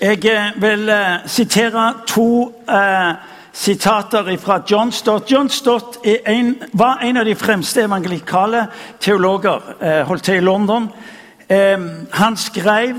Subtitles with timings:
[0.00, 3.14] Jeg eh, vil eh, sitere to eh,
[3.52, 5.30] sitater fra John Stott.
[5.30, 8.66] John Stott en, var en av de fremste evangelikale
[9.00, 9.60] teologer.
[9.80, 10.88] Eh, holdt til i London.
[11.48, 11.78] Eh,
[12.10, 12.96] han skrev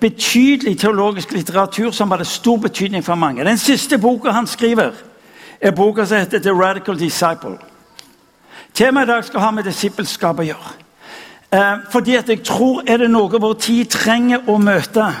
[0.00, 3.44] betydelig teologisk litteratur som hadde stor betydning for mange.
[3.44, 4.90] Den siste boka han skriver,
[5.60, 7.58] er boka som heter 'The Radical Disciple'.
[8.74, 10.72] Temaet i dag skal ha med disippelskap å gjøre.
[11.52, 15.14] Eh, fordi at jeg tror er det noe vår tid trenger å møte,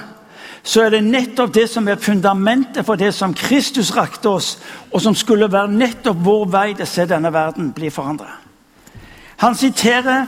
[0.68, 4.58] så er det nettopp det som er fundamentet for det som Kristus rakte oss,
[4.92, 8.34] og som skulle være nettopp vår vei til å se denne verden bli forandra.
[9.40, 10.26] Han siterer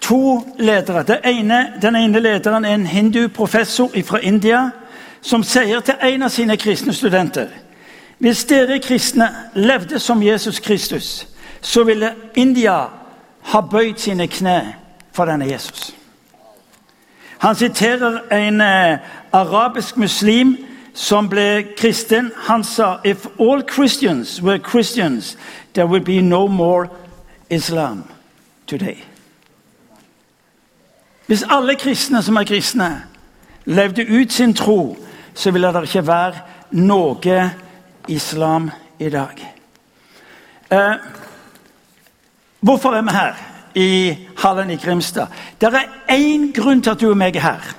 [0.00, 1.02] to ledere.
[1.02, 4.70] Den ene, den ene lederen er en hindu-professor fra India
[5.20, 7.48] som sier til en av sine kristne studenter
[8.18, 11.26] Hvis dere kristne levde som Jesus Kristus,
[11.60, 12.86] så ville India
[13.42, 14.74] ha bøyd sine kne
[15.12, 15.92] for denne Jesus.
[17.38, 18.98] Han siterer en eh,
[19.32, 20.56] arabisk muslim
[20.94, 22.32] som ble kristen.
[22.36, 25.36] Han sa If all Christians were Christians,
[25.74, 26.88] there would be no more
[27.50, 28.04] Islam
[28.66, 29.04] today.
[31.26, 33.02] Hvis alle kristne som er kristne,
[33.64, 34.96] levde ut sin tro,
[35.34, 36.34] så ville det ikke være
[36.70, 37.50] noe
[38.08, 39.54] islam i dag.
[40.70, 40.94] Eh,
[42.60, 45.26] hvorfor er vi her i hallen i Grimstad?
[45.60, 47.72] Det er én grunn til at du og meg er her.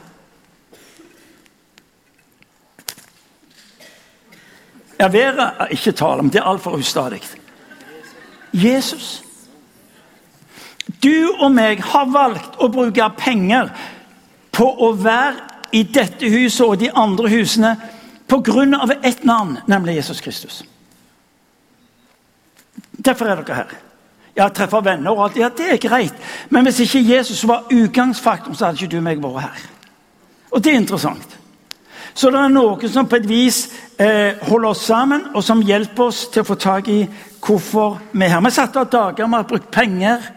[4.99, 7.21] Ja, været ikke tale om, det er altfor ustadig.
[8.53, 9.23] Jesus.
[11.03, 13.71] Du og meg har valgt å bruke penger
[14.55, 17.75] på å være i dette huset og de andre husene
[18.27, 18.99] pga.
[19.03, 20.63] ett navn, nemlig Jesus Kristus.
[23.05, 23.84] Derfor er dere her.
[24.36, 25.38] Ja, treffe venner og alt.
[25.39, 26.14] Ja, det er greit.
[26.50, 29.66] Men hvis ikke Jesus var utgangsfaktoren, så hadde ikke du og meg vært her.
[30.52, 31.38] Og det er interessant.
[32.16, 33.66] Så det er noen som på et vis
[34.00, 37.02] eh, holder oss sammen, og som hjelper oss til å få tak i
[37.44, 38.44] hvorfor vi er her.
[38.44, 40.29] Vi satte av dager, vi har brukt penger.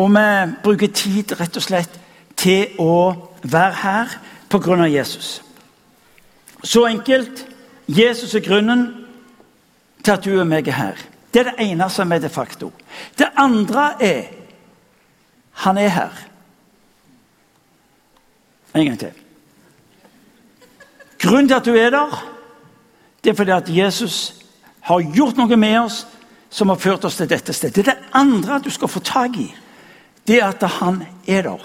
[0.00, 0.26] Og vi
[0.64, 2.00] bruker tid rett og slett
[2.40, 2.94] til å
[3.42, 4.16] være her
[4.48, 4.88] pga.
[4.88, 5.42] Jesus.
[6.64, 7.46] Så enkelt.
[7.90, 8.84] Jesus er grunnen
[10.04, 11.00] til at du og meg er her.
[11.30, 12.72] Det er det ene som er de facto.
[13.18, 14.22] Det andre er
[15.60, 16.20] han er her.
[18.74, 19.12] En gang til.
[21.20, 22.20] Grunnen til at du er der,
[23.24, 24.34] det er fordi at Jesus
[24.80, 26.06] har gjort noe med oss
[26.50, 27.74] som har ført oss til dette stedet.
[27.74, 29.50] Det er det andre du skal få tak i
[30.30, 31.62] det er at han er der.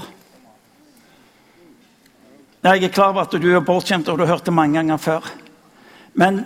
[2.64, 4.98] Jeg er klar over at du er bortskjemt og du har hørt det mange ganger
[4.98, 5.28] før.
[6.14, 6.46] Men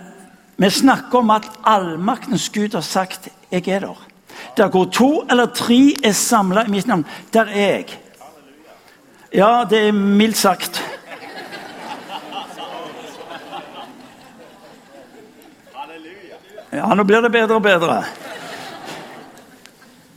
[0.60, 4.06] vi snakker om at allmaktens Gud har sagt 'jeg er der'.
[4.56, 7.06] Der går to eller tre er samla i mitt navn.
[7.32, 7.98] Der er jeg.
[9.34, 10.84] Ja, det er mildt sagt.
[16.72, 18.04] Ja, nå blir det bedre og bedre.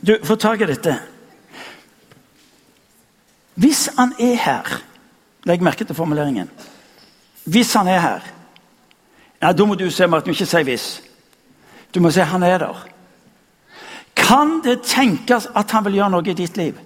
[0.07, 0.99] Du, få tak i dette.
[3.55, 4.81] Hvis han er her
[5.43, 6.49] Legg merke til formuleringen.
[7.43, 8.21] Hvis han er her
[9.43, 11.01] ja, Da må du se meg at du ikke sier 'hvis'.
[11.93, 12.87] Du må si 'han er der'.
[14.15, 16.79] Kan det tenkes at han vil gjøre noe i ditt liv?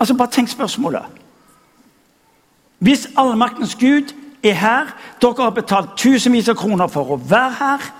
[0.00, 1.02] Altså, Bare tenk spørsmålet.
[2.78, 4.86] Hvis allmaktens Gud er her,
[5.20, 7.92] dere har betalt tusenvis av kroner for å være her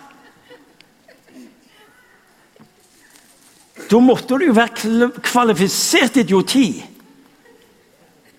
[3.90, 6.84] Da måtte du jo være kvalifisert idioti.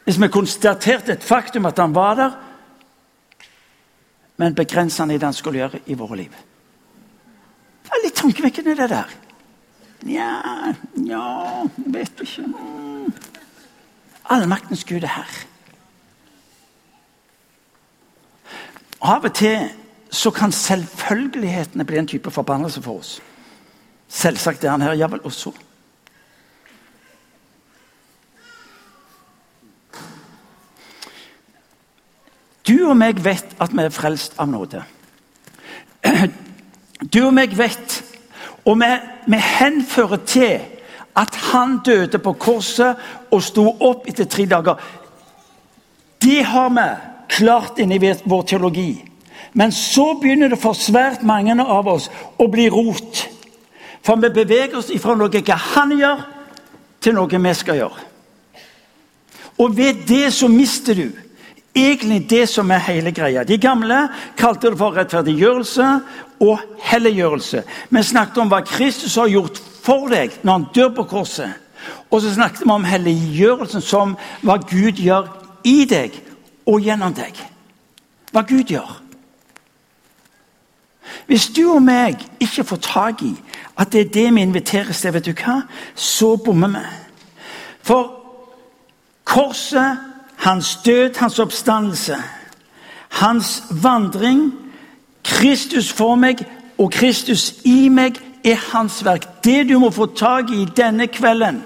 [0.03, 2.31] Hvis vi konstaterte et faktum at han var der,
[4.41, 6.38] men begrensende i det han skulle gjøre i våre liv.
[7.85, 9.12] Det er litt tankevekkende, det der.
[10.02, 10.29] Nja
[10.97, 11.25] Nja,
[11.94, 13.12] vet ikke mm.
[14.34, 15.35] Allmaktens Gud er her.
[19.01, 19.69] Av og til
[20.12, 23.19] så kan selvfølgelighetene bli en type forbannelse for oss.
[24.09, 25.53] Selvsagt er han her, ja vel også.
[32.68, 34.84] Du og meg vet at vi er frelst av nåde.
[37.02, 38.02] Du og meg vet,
[38.66, 38.90] og vi,
[39.25, 40.60] vi henfører til
[41.18, 43.00] at han døde på korset
[43.31, 44.78] og sto opp etter tre dager.
[46.22, 46.86] Det har vi
[47.31, 48.92] klart inni vår teologi.
[49.54, 52.07] Men så begynner det for svært mange av oss
[52.40, 53.25] å bli rot.
[54.06, 56.24] For vi beveger oss fra noe hva han gjør,
[57.02, 58.07] til noe vi skal gjøre.
[59.62, 61.10] Og ved det så mister du
[61.75, 63.44] egentlig det som er hele greia.
[63.44, 64.07] De gamle
[64.38, 65.88] kalte det for rettferdiggjørelse
[66.44, 67.63] og helliggjørelse.
[67.89, 71.53] Vi snakket om hva Kristus har gjort for deg når han dør på korset.
[72.12, 75.29] Og så snakket vi om helliggjørelsen som hva Gud gjør
[75.65, 76.18] i deg
[76.68, 77.47] og gjennom deg.
[78.31, 79.01] hva Gud gjør.
[81.27, 83.33] Hvis du og meg ikke får tak i
[83.79, 85.62] at det er det vi inviteres til, vet du hva,
[85.95, 86.83] så bommer vi.
[87.83, 88.12] For
[89.23, 90.11] korset,
[90.42, 92.16] hans død, hans oppstandelse,
[93.10, 94.54] hans vandring,
[95.24, 96.42] Kristus for meg
[96.78, 99.28] og Kristus i meg, er hans verk.
[99.46, 101.62] Det du må få tak i denne kvelden,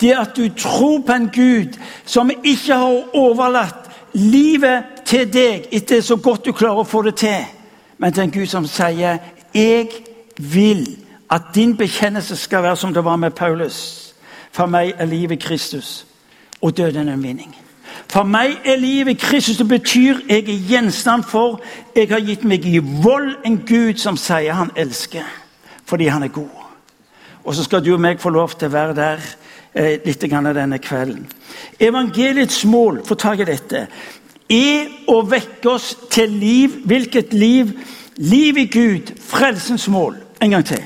[0.00, 1.74] det at du tror på en Gud
[2.06, 7.16] som ikke har overlatt livet til deg etter så godt du klarer å få det
[7.18, 7.42] til,
[7.98, 9.18] men til en Gud som sier
[9.54, 9.88] 'Jeg
[10.36, 10.96] vil
[11.30, 14.14] at din bekjennelse skal være som det var med Paulus'.
[14.52, 16.06] For meg er livet Kristus,
[16.62, 17.67] og døden en vinning.
[18.06, 19.58] For meg er livet Kristus.
[19.58, 21.60] Det betyr jeg er gjenstand for
[21.96, 25.26] Jeg har gitt meg i vold en Gud som sier han elsker
[25.88, 26.64] fordi han er god.
[27.44, 29.22] Og så skal du og meg få lov til å være der
[29.72, 31.24] eh, litt denne kvelden.
[31.80, 33.86] Evangeliets mål, få tak i dette,
[34.48, 36.82] er å vekke oss til liv.
[36.84, 37.72] Hvilket liv?
[38.18, 40.16] Liv i Gud, frelsens mål.
[40.40, 40.84] En gang til.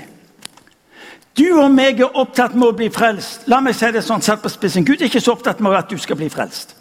[1.38, 3.48] Du og meg er opptatt med å bli frelst.
[3.48, 4.84] La meg si det sånn, satt på spissen.
[4.84, 6.76] Gud er ikke så opptatt med at du skal bli frelst.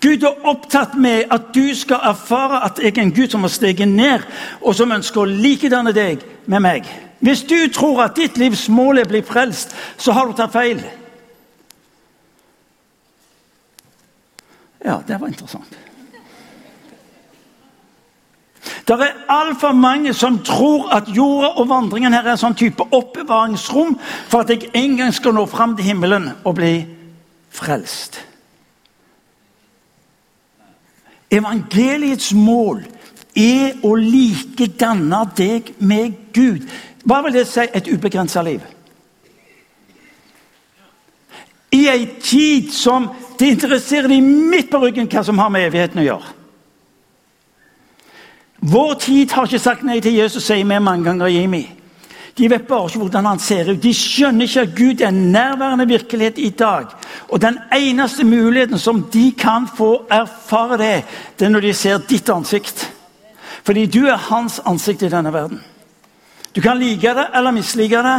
[0.00, 3.52] Gud er opptatt med at du skal erfare at jeg er en Gud som har
[3.52, 4.24] steget ned,
[4.60, 6.86] og som ønsker å likedanne deg med meg.
[7.20, 10.52] Hvis du tror at ditt livs mål er å bli frelst, så har du tatt
[10.52, 10.84] feil.
[14.84, 15.78] Ja, det var interessant.
[18.86, 22.84] Det er altfor mange som tror at jorda og vandringen her er en sånn type
[22.94, 23.96] oppbevaringsrom
[24.28, 26.74] for at jeg en gang skal nå fram til himmelen og bli
[27.50, 28.20] frelst.
[31.36, 32.84] Evangeliets mål
[33.36, 36.64] er å likedanne deg med Gud.
[37.06, 38.64] Hva vil det si et ubegrensa liv?
[41.76, 46.00] I ei tid som det interesserer de midt på ryggen hva som har med evigheten
[46.00, 46.32] å gjøre.
[48.66, 51.28] Vår tid har ikke sagt nei til Jesus, sier vi mange ganger.
[51.30, 51.66] Jimmy.
[52.38, 53.82] De vet bare ikke hvordan han ser ut.
[53.82, 56.90] De skjønner ikke at Gud er en nærværende virkelighet i dag.
[57.28, 61.04] Og Den eneste muligheten som de kan få erfare det,
[61.38, 62.92] det er når de ser ditt ansikt.
[63.64, 65.62] Fordi du er hans ansikt i denne verden.
[66.56, 68.18] Du kan like det eller mislike det.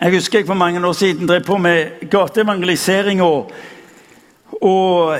[0.00, 3.22] Jeg husker jeg for mange år siden drev på med gateevangelisering.
[3.22, 3.52] og,
[4.60, 5.18] og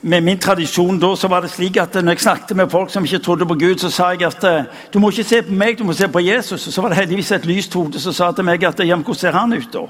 [0.00, 3.04] med min tradisjon da, så var det slik at når jeg snakket med folk som
[3.04, 5.78] ikke trodde på Gud, så sa jeg at eh, du må ikke se på meg,
[5.78, 6.66] du må se på Jesus.
[6.66, 9.18] Og så var det heldigvis et lyst hode som sa til meg at ja, hvordan
[9.18, 9.86] ser han ut da?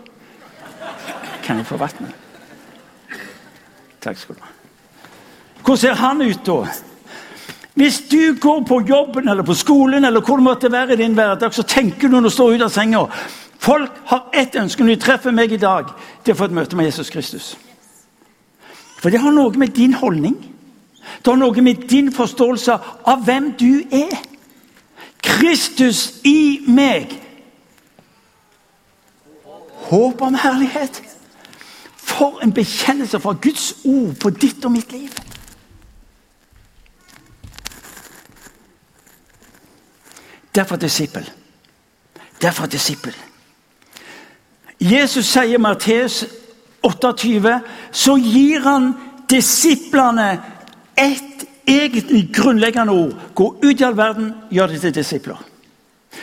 [1.44, 2.14] Kan jeg få vannet?
[4.00, 4.54] Takk skal du ha.
[5.62, 6.58] Hvordan ser han ut da?
[7.78, 11.14] Hvis du går på jobben eller på skolen, eller hvor det måtte være i din
[11.14, 13.06] hverdag, så tenker du når du står ut av senga
[13.58, 15.88] Folk har ett ønske når de treffer meg i dag.
[16.22, 17.56] Det er å få et møte med Jesus Kristus.
[18.98, 20.36] For det har noe med din holdning
[21.18, 22.74] Det har noe med din forståelse
[23.08, 24.12] av hvem du er.
[25.24, 27.14] Kristus i meg.
[29.88, 31.00] Håp om herlighet.
[31.96, 35.16] For en bekjennelse fra Guds ord på ditt og mitt liv.
[40.54, 41.30] Derfor disippel.
[42.42, 43.16] Derfor disippel.
[44.80, 46.24] Jesus sier Matteus
[46.82, 47.60] 28,
[47.92, 48.92] så gir han
[49.30, 50.30] disiplene
[50.98, 53.14] et egentlig grunnleggende ord.
[53.34, 55.40] Gå ut i all verden, gjør det til disipler.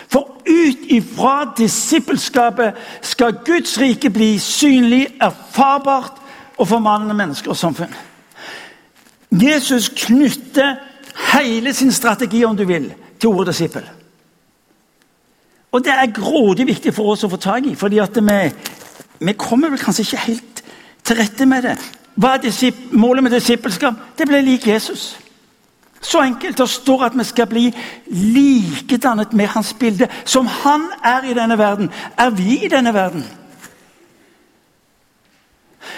[0.09, 2.73] For ut ifra disippelskapet
[3.05, 6.21] skal Guds rike bli synlig, erfarbart
[6.57, 7.93] og formannende mennesker og samfunn.
[9.31, 10.75] Jesus knytter
[11.33, 13.83] hele sin strategi om du vil, til ordet disippel.
[15.71, 18.37] Og Det er grådig viktig for oss å få tak i, fordi at vi,
[19.19, 20.63] vi kommer vel kanskje ikke helt
[21.03, 21.75] til rette med det.
[22.15, 23.93] Hva er målet med disippelskap?
[24.17, 25.17] Det blir lik Jesus.
[26.01, 26.57] Så enkelt.
[26.57, 27.73] Det står at vi skal bli
[28.07, 30.07] likedannet med hans bilde.
[30.25, 33.25] Som han er i denne verden, er vi i denne verden.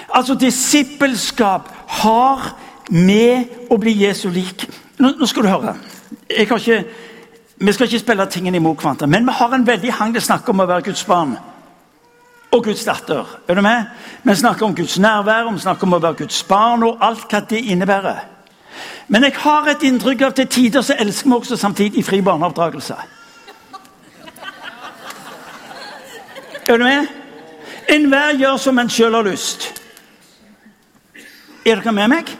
[0.10, 2.56] Altså, disippelskap har
[2.90, 4.68] med å bli Jesu lik.
[4.98, 5.76] Nå, nå skal du høre.
[6.30, 6.84] Ikke,
[7.58, 10.28] vi skal ikke spille tingene imot hverandre, men vi har en veldig hang til å
[10.30, 11.36] snakke om å være Guds barn
[12.58, 13.38] og Guds datter.
[13.48, 13.86] Er du med?
[14.24, 17.42] Vi snakker om Guds nærvær, vi snakker om å være Guds barn og alt hva
[17.50, 18.26] det innebærer.
[19.08, 22.22] Men jeg har et inntrykk av at til tider så elsker vi også samtidig fri
[22.22, 22.96] barneoppdragelse.
[26.68, 27.08] Er du med?
[27.90, 29.70] Enhver gjør som en sjøl har lyst.
[31.66, 32.34] Er dere med meg?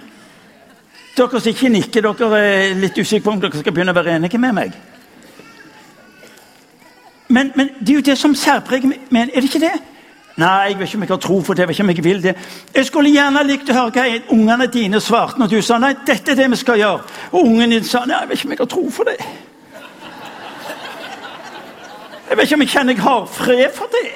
[1.18, 4.18] Dere som ikke nikker, dere er litt usikre på om dere skal begynne å være
[4.18, 4.76] enige med meg.
[7.28, 9.32] Men, men det er jo det som særpreger meg.
[9.32, 9.76] Er det ikke det?
[10.38, 11.64] Nei, jeg vet ikke om jeg har tro for det.
[11.64, 12.34] Jeg vet ikke om jeg vil det.
[12.76, 16.36] Jeg skulle gjerne likt å høre hva ungene dine svarte når du sa nei, dette
[16.36, 17.06] er det vi skal gjøre.
[17.32, 19.16] Og ungen din sa nei, jeg vet ikke om jeg har tro for det.
[22.28, 24.12] Jeg vet ikke om jeg kjenner jeg har fred for det.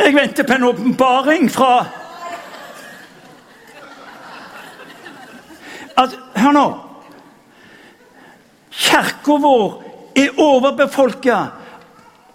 [0.00, 1.70] Jeg venter på en åpenbaring fra
[5.96, 6.66] altså, Hør nå.
[8.70, 9.78] Kirka vår
[10.18, 11.38] er overbefolka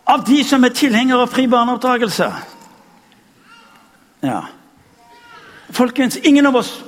[0.06, 2.32] av de som er tilhengere av fri barneoppdragelse.
[4.22, 4.42] Ja.
[5.72, 6.84] Folkens, ingen av oss,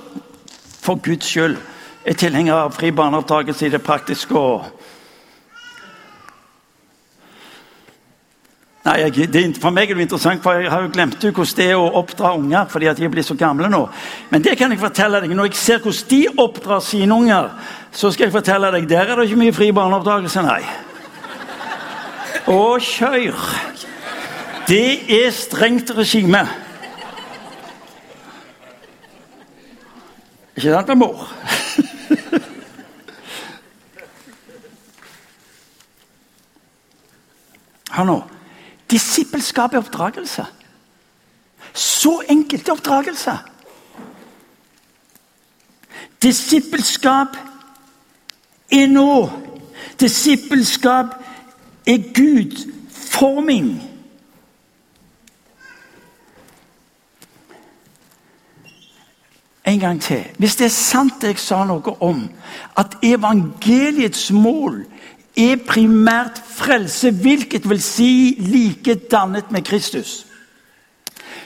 [0.82, 1.58] for Guds skyld,
[2.06, 4.36] er tilhengere av fri barneoppdragelse i det praktiske.
[4.36, 4.66] og
[8.84, 11.68] Nei, jeg, det, For meg er det interessant, for jeg har jo glemt hvordan det
[11.72, 12.66] er å oppdra unger.
[12.68, 13.86] fordi at de blir så gamle nå.
[14.30, 15.32] Men det kan jeg fortelle deg.
[15.32, 17.50] Når jeg ser hvordan de oppdrar sine unger,
[17.92, 20.64] så skal jeg fortelle deg, der er det ikke mye fri barneoppdragelse, nei.
[22.44, 23.38] Å, kjør!
[24.68, 26.42] Det er strengt regime.
[30.56, 31.24] Ikke sant, med mor?
[37.94, 38.18] Hør nå.
[38.92, 40.46] Disippelskap er oppdragelse.
[41.74, 43.38] Så enkelt er oppdragelse.
[46.24, 47.40] Disippelskap
[48.72, 49.10] er nå.
[50.00, 51.23] Disippelskap
[51.86, 53.90] er Gud forming.
[59.66, 60.24] En gang til.
[60.38, 62.26] Hvis det er sant det jeg sa noe om,
[62.78, 64.84] at evangeliets mål
[65.38, 70.26] er primært frelse, hvilket vil si likedannet med Kristus.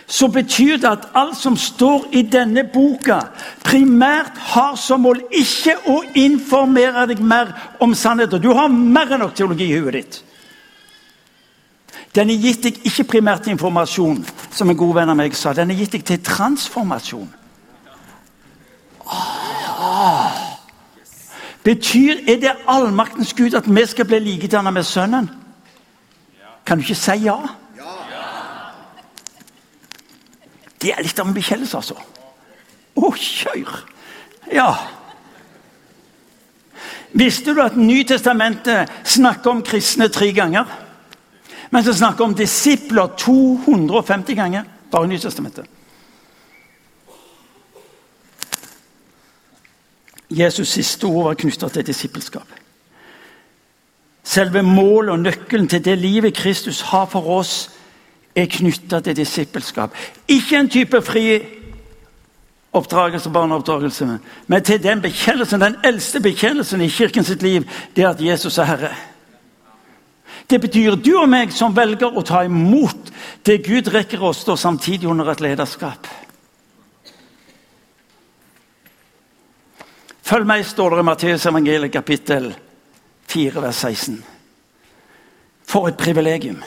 [0.07, 3.19] Så betyr det at alt som står i denne boka,
[3.63, 7.51] primært har som mål ikke å informere deg mer
[7.83, 8.41] om sannheten.
[8.41, 10.19] Du har mer enn nok teologi i huet ditt.
[12.15, 15.53] Den er gitt deg ikke primært til informasjon, som en god venn av meg sa.
[15.53, 17.29] Den er gitt deg til transformasjon.
[19.07, 20.43] Ah.
[21.63, 25.29] Betyr er det allmaktens Gud at vi skal bli likedannet med Sønnen?
[26.65, 27.37] Kan du ikke si ja?
[30.81, 31.95] Det er litt av en bekjennelse, altså.
[32.97, 33.73] Å, kjør!
[34.51, 34.71] Ja.
[37.17, 40.67] Visste du at Nytestamentet snakker om kristne tre ganger?
[41.71, 44.69] Mens det snakker om disipler 250 ganger.
[44.91, 45.67] Bare Nytestamentet.
[50.29, 52.47] Jesus' siste ord var knytta til disippelskap.
[54.27, 57.69] Selve målet og nøkkelen til det livet Kristus har for oss,
[58.35, 59.95] er knytta til disippelskap.
[60.27, 61.39] Ikke en type fri
[62.73, 68.09] oppdragelse, barneoppdragelse, men til den bekjennelsen, den eldste bekjennelsen i kirken sitt liv, det er
[68.09, 68.91] at Jesus er Herre.
[70.49, 73.11] Det betyr du og meg som velger å ta imot
[73.47, 76.07] det Gud rekker oss, står samtidig under et lederskap.
[80.27, 82.49] Følg meg, står det i Matteus evangeliet kapittel
[83.31, 84.17] 4, vers 16.
[85.67, 86.59] For et privilegium.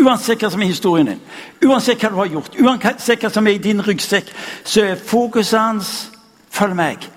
[0.00, 1.20] Uansett hva som er historien din,
[1.68, 4.30] uansett hva du har gjort, uansett hva som er i din ryggsekk,
[4.64, 6.10] så er fokuset hans
[6.50, 7.08] 'følg meg'.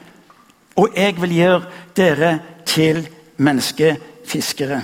[0.76, 1.64] Og jeg vil gjøre
[1.96, 4.82] dere til menneskefiskere.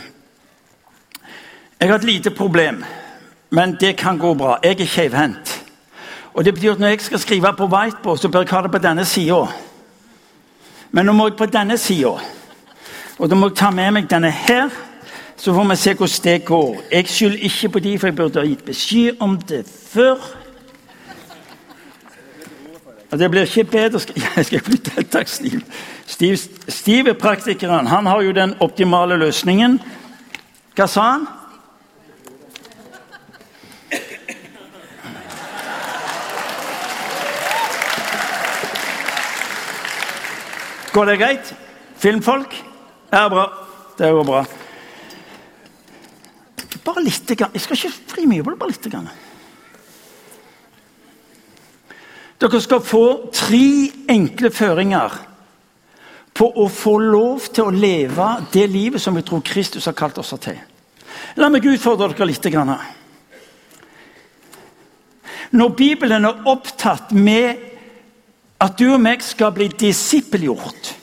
[1.80, 2.84] Jeg har et lite problem,
[3.50, 4.60] men det kan gå bra.
[4.64, 5.64] Jeg er keivhendt.
[6.34, 8.72] Og det betyr at når jeg skal skrive på whiteboard, så bør jeg ha det
[8.72, 9.48] på denne sida.
[10.92, 12.14] Men nå må jeg på denne sida.
[13.20, 14.70] Og da må jeg ta med meg denne her,
[15.42, 16.82] så får vi se hvordan det går.
[16.92, 20.18] Jeg skylder ikke på de, for jeg burde ha gitt beskjed om det før.
[23.12, 24.00] Og Det blir ikke bedre
[24.36, 25.62] Jeg skal flytte Takk, Steve.
[26.06, 26.38] Steve.
[26.68, 27.88] Steve er praktikeren.
[27.88, 29.82] Han har jo den optimale løsningen.
[30.76, 31.28] Hva sa han?
[40.94, 41.56] Går det greit?
[41.98, 42.64] Filmfolk?
[43.12, 43.50] Ja, bra.
[43.98, 44.46] Det går bra.
[46.86, 47.30] Bare litt.
[47.30, 49.12] Jeg skal ikke fri mye på det, bare grann.
[52.42, 53.06] Dere skal få
[53.38, 55.18] tre enkle føringer
[56.34, 60.18] på å få lov til å leve det livet som vi tror Kristus har kalt
[60.18, 60.58] oss til.
[61.38, 62.48] La meg utfordre dere litt.
[65.52, 67.68] Når Bibelen er opptatt med
[68.62, 70.96] at du og meg skal bli disippelgjort,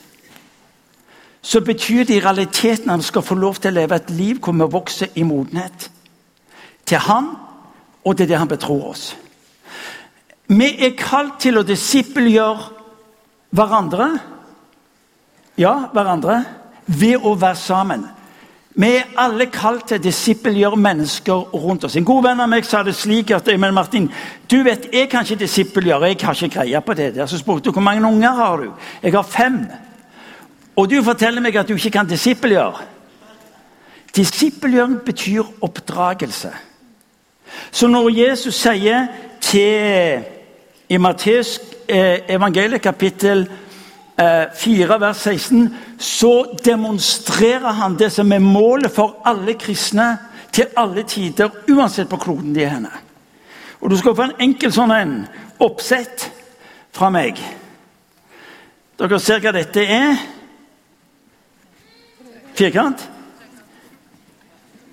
[1.49, 4.37] så betyr det i realiteten at vi skal få lov til å leve et liv
[4.37, 5.87] hvor vi vokser i modenhet.
[6.85, 7.31] Til Han
[8.05, 9.15] og til det Han betror oss.
[10.45, 12.69] Vi er kalt til å disippelgjøre
[13.49, 14.11] hverandre.
[15.57, 16.43] Ja, hverandre.
[16.85, 18.05] Ved å være sammen.
[18.77, 21.97] Vi er alle kalt til å disippelgjøre mennesker rundt oss.
[21.97, 24.05] En god venn av meg sa det slik at men Martin,
[24.45, 26.13] du vet, jeg kan ikke disippelgjøre.
[26.13, 27.15] Jeg har ikke greie på det.
[27.15, 27.25] der.
[27.25, 29.63] Så spurte hun hvor mange unger har du Jeg har fem.
[30.79, 32.85] Og du forteller meg at du ikke kan disippelgjøre.
[34.15, 36.51] Disippelgjøring betyr oppdragelse.
[37.71, 39.09] Så når Jesus sier
[39.41, 40.23] til
[40.89, 41.59] i Matteus
[41.89, 43.47] eh, kapittel
[44.55, 50.17] 4, eh, vers 16, så demonstrerer han det som er målet for alle kristne
[50.51, 52.91] til alle tider, uansett på kloden de er henne.
[53.81, 55.27] Og Du skal få en enkel sånn en
[55.59, 56.31] oppsett
[56.91, 57.39] fra meg.
[58.99, 60.38] Dere ser hva dette er?
[62.59, 63.09] Firkant?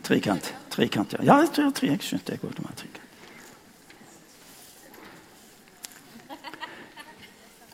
[0.03, 0.55] Trikant.
[0.71, 1.19] Trekant, ja.
[1.23, 3.03] ja jeg tror tre, jeg skjønte jeg godt om trikant.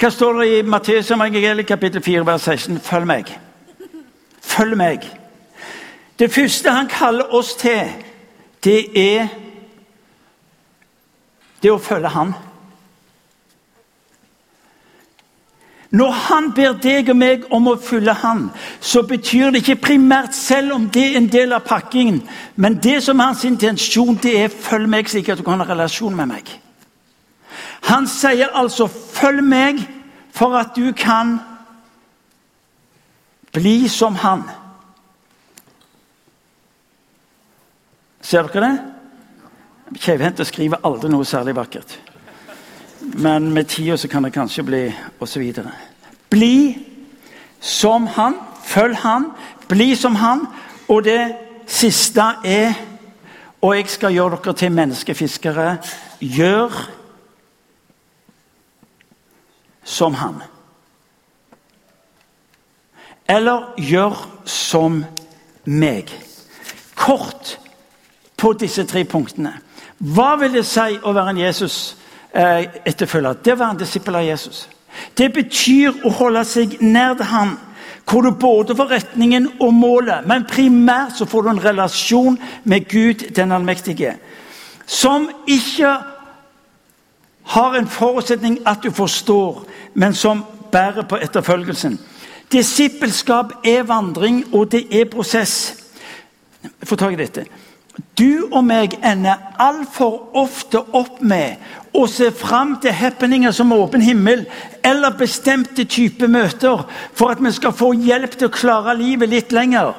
[0.00, 2.80] Hva står det i Matteus evangeliet kapittel 4, vers 16?
[2.80, 3.34] Følg meg.
[4.40, 5.04] Følg meg.
[6.18, 7.92] Det første han kaller oss til,
[8.64, 9.28] det er
[11.62, 12.32] det å følge han.
[15.92, 18.46] Når han ber deg og meg om å følge han,
[18.80, 22.22] så betyr det ikke primært selv om det er en del av pakkingen,
[22.56, 25.68] men det som er hans intensjon, det er følg meg slik at du kan ha
[25.68, 26.48] relasjon med meg.
[27.90, 29.84] Han sier altså 'følg meg'
[30.32, 31.40] for at du kan
[33.52, 34.42] bli som han.
[38.20, 40.00] Ser dere det?
[40.00, 41.98] Keivhendte skriver aldri noe særlig vakkert.
[43.14, 45.52] Men med tida kan det kanskje bli osv.
[46.30, 46.78] Bli
[47.60, 49.30] som han, følg han,
[49.68, 50.46] bli som han.
[50.88, 51.34] Og det
[51.66, 52.72] siste er
[53.62, 55.76] Og jeg skal gjøre dere til menneskefiskere.
[56.20, 56.72] Gjør
[59.84, 60.40] som han.
[63.28, 65.04] Eller gjør som
[65.64, 66.10] meg.
[66.94, 67.60] Kort
[68.36, 69.52] på disse tre punktene.
[69.98, 72.01] Hva vil det si å være en Jesus-etterfølger?
[72.34, 74.68] Eh, det å være en disippel av Jesus.
[75.16, 77.58] Det betyr å holde seg nær til ham,
[78.08, 80.26] hvor du både får retningen og målet.
[80.26, 84.16] Men primært så får du en relasjon med Gud den allmektige.
[84.86, 85.96] Som ikke
[87.52, 91.98] har en forutsetning at du forstår, men som bærer på etterfølgelsen.
[92.52, 95.74] Disippelskap er vandring, og det er prosess.
[96.84, 97.46] Få tak i dette.
[98.18, 101.60] Du og meg ender altfor ofte opp med
[101.92, 104.46] å se fram til happeninger som åpen himmel
[104.84, 109.52] eller bestemte typer møter for at vi skal få hjelp til å klare livet litt
[109.52, 109.92] lenger.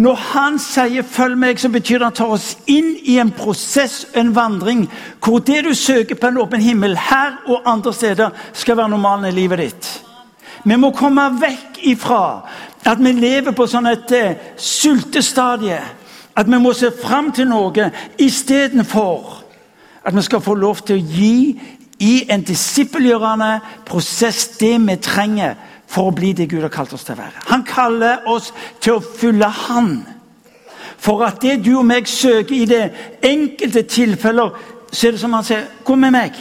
[0.00, 4.06] Når han sier 'følg meg', så betyr det han tar oss inn i en prosess,
[4.14, 4.88] en vandring,
[5.20, 9.24] hvor det du søker på en åpen himmel her og andre steder, skal være normalen
[9.28, 10.02] i livet ditt.
[10.64, 12.48] Vi må komme vekk ifra
[12.84, 15.80] at vi lever på sånn et uh, sultestadie.
[16.36, 19.44] At vi må se fram til noe istedenfor
[20.04, 21.60] at vi skal få lov til å gi
[22.00, 23.50] i en disippelgjørende
[23.86, 25.58] prosess det vi trenger
[25.90, 27.44] for å bli det Gud har kalt oss til å være.
[27.50, 29.92] Han kaller oss til å følge Han.
[31.00, 32.82] For at det du og meg søker i det
[33.24, 34.52] enkelte tilfeller,
[34.92, 36.36] så er det som han sier Gå med meg.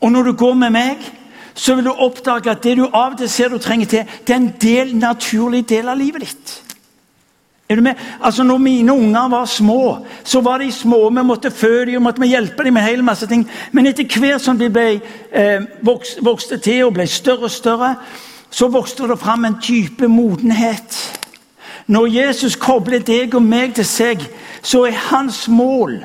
[0.00, 1.04] Og når du går med meg,
[1.54, 4.34] så vil du oppdage at det du av og til ser du trenger til, det
[4.34, 6.54] er en del, naturlig del av livet ditt.
[7.68, 7.94] Er du med?
[8.20, 11.10] Altså når mine unger var små, så var de små.
[11.10, 13.46] Vi måtte fø dem og måtte hjelpe dem med en hel masse ting.
[13.72, 15.00] Men etter hvert som de ble,
[15.32, 15.62] eh,
[16.20, 17.94] vokste til og ble større og større,
[18.50, 21.20] så vokste det fram en type modenhet.
[21.86, 24.28] Når Jesus kobler deg og meg til seg,
[24.62, 26.04] så er hans mål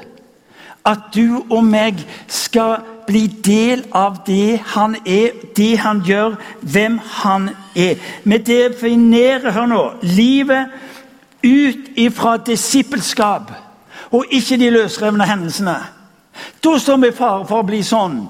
[0.85, 6.99] at du og meg skal bli del av det han er, det han gjør, hvem
[7.03, 7.99] han er.
[8.23, 10.69] Vi definerer hør nå, livet
[11.43, 13.51] ut ifra disippelskap
[14.11, 15.75] og ikke de løsrevne hendelsene.
[16.63, 18.21] Da står vi i fare for å bli sånn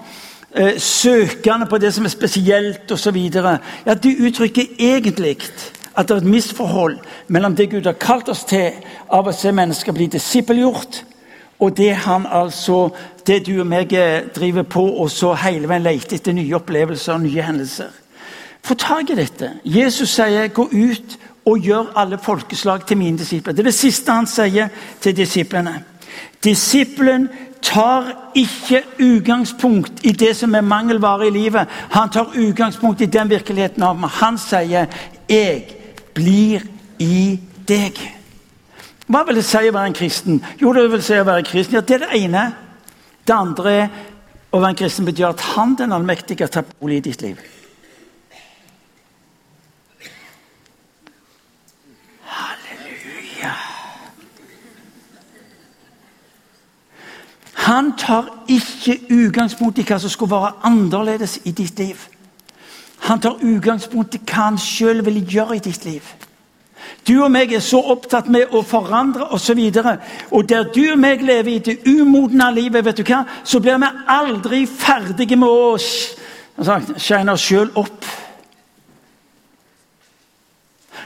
[0.52, 3.18] eh, søkende på det som er spesielt osv.
[3.18, 5.38] Ja, det uttrykker egentlig
[5.94, 8.78] at det er et misforhold mellom det Gud har kalt oss til
[9.12, 11.04] av å se mennesker bli disippelgjort,
[11.60, 12.88] og det han altså,
[13.28, 17.18] det du og meg eh, driver på og så hele veien leter etter nye opplevelser
[17.18, 17.92] og nye hendelser.
[18.70, 19.52] Få tak i dette.
[19.66, 23.52] Jesus sier 'gå ut og gjør alle folkeslag til mine disipler'.
[23.52, 24.68] Det er det siste han sier
[25.02, 25.84] til disiplene.
[26.44, 27.30] Disippelen
[27.62, 31.68] tar ikke utgangspunkt i det som er mangelvare i livet.
[31.90, 34.86] Han tar utgangspunkt i den virkeligheten Han sier
[35.30, 35.64] 'Jeg
[36.14, 36.62] blir
[37.00, 38.00] i deg'.
[39.08, 40.44] Hva vil det si å være en kristen?
[40.62, 41.76] Jo, det vil si å være kristen.
[41.76, 42.54] Ja, Det er det ene.
[43.28, 43.88] Det andre er
[44.52, 47.59] å være en kristen betyr at Han den allmektige tar bolig i ditt liv.
[57.60, 61.98] Han tar ikke utgangspunkt i hva som skulle være annerledes i ditt liv.
[63.10, 66.04] Han tar utgangspunkt i hva han sjøl vil gjøre i ditt liv.
[67.08, 69.60] Du og meg er så opptatt med å forandre osv.
[69.60, 69.96] Og, så
[70.32, 73.80] og der du og meg lever i det umodne livet, vet du hva, så blir
[73.82, 78.08] vi aldri ferdige med å shine oss sjøl opp.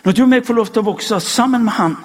[0.04, 1.96] Når du og meg får lov til å vokse sammen med Han,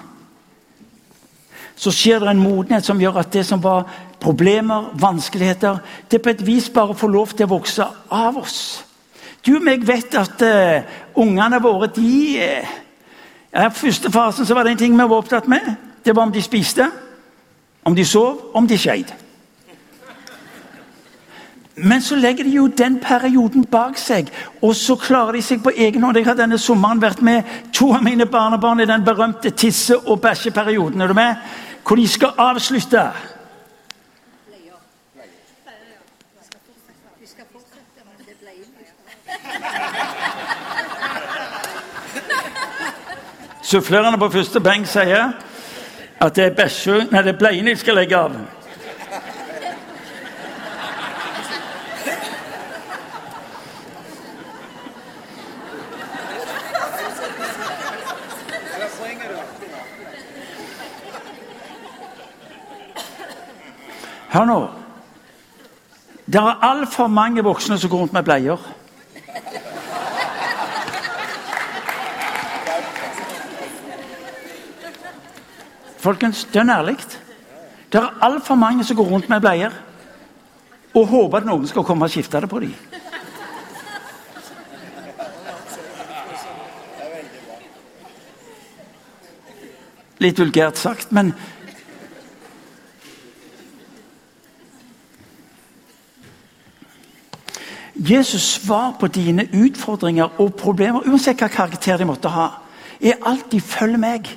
[1.78, 3.86] så skjer det en modenhet som gjør at det som var
[4.20, 5.78] problemer, vanskeligheter,
[6.10, 8.58] det på et vis bare får lov til å vokse av oss.
[9.46, 12.10] Du og meg vet at uh, ungene våre de
[12.42, 12.74] uh,
[13.62, 15.70] I første fasen så var det en ting vi var opptatt med.
[16.04, 16.90] Det var om de spiste,
[17.86, 19.14] om de sov, om de skeid.
[21.78, 25.70] Men så legger de jo den perioden bak seg, og så klarer de seg på
[25.70, 26.16] egen hånd.
[26.18, 30.20] Jeg har denne sommeren vært med to av mine barnebarn i den berømte tisse- og
[30.20, 31.00] bæsjeperioden.
[31.00, 31.36] Er du med?
[31.88, 33.02] Hvor de skal avslutte.
[43.62, 45.32] Sufflørene på første benk sier
[46.20, 48.36] at det er, nei, det er bleien jeg skal legge av.
[64.38, 64.68] Hør nå.
[66.30, 68.60] Det er altfor mange voksne som går rundt med bleier.
[75.98, 76.96] Folkens, det er ærlig.
[77.92, 79.74] Det er altfor mange som går rundt med bleier
[80.94, 82.78] og håper at noen skal komme og skifte det på dem.
[90.22, 91.34] Litt vulgært sagt, men
[97.98, 102.48] Jesus' svar på dine utfordringer og problemer, uansett hva karakter de måtte ha,
[103.00, 104.36] er alltid 'følg meg'.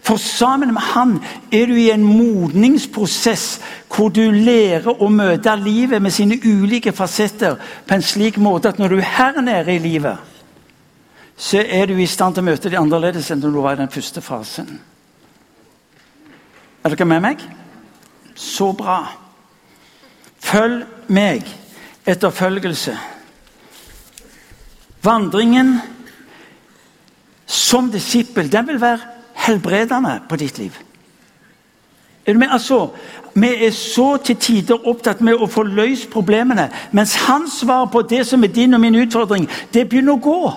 [0.00, 3.60] For sammen med han er du i en modningsprosess
[3.96, 8.78] hvor du lærer å møte livet med sine ulike fasetter på en slik måte at
[8.78, 10.16] når du er her nede i livet,
[11.36, 13.92] så er du i stand til å møte de annerledes enn du var i den
[13.92, 14.80] første fasen.
[16.84, 17.40] Er dere med meg?
[18.34, 19.00] Så bra.
[20.40, 21.46] Følg meg
[22.06, 22.96] etterfølgelse.
[25.02, 25.76] Vandringen
[27.46, 28.98] som disippel den vil være
[29.46, 30.72] helbredende på ditt liv.
[32.26, 32.88] Altså,
[33.34, 38.00] Vi er så til tider opptatt med å få løst problemene, mens hans svar på
[38.02, 40.52] det som er din og min utfordring, det begynner å gå.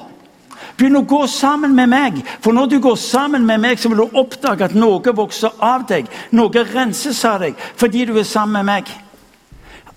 [0.77, 2.21] Begynn å gå sammen med meg.
[2.39, 5.83] For når du går sammen med meg, så vil du oppdage at noe vokser av
[5.89, 6.07] deg.
[6.31, 9.08] Noe renses av deg fordi du er sammen med meg.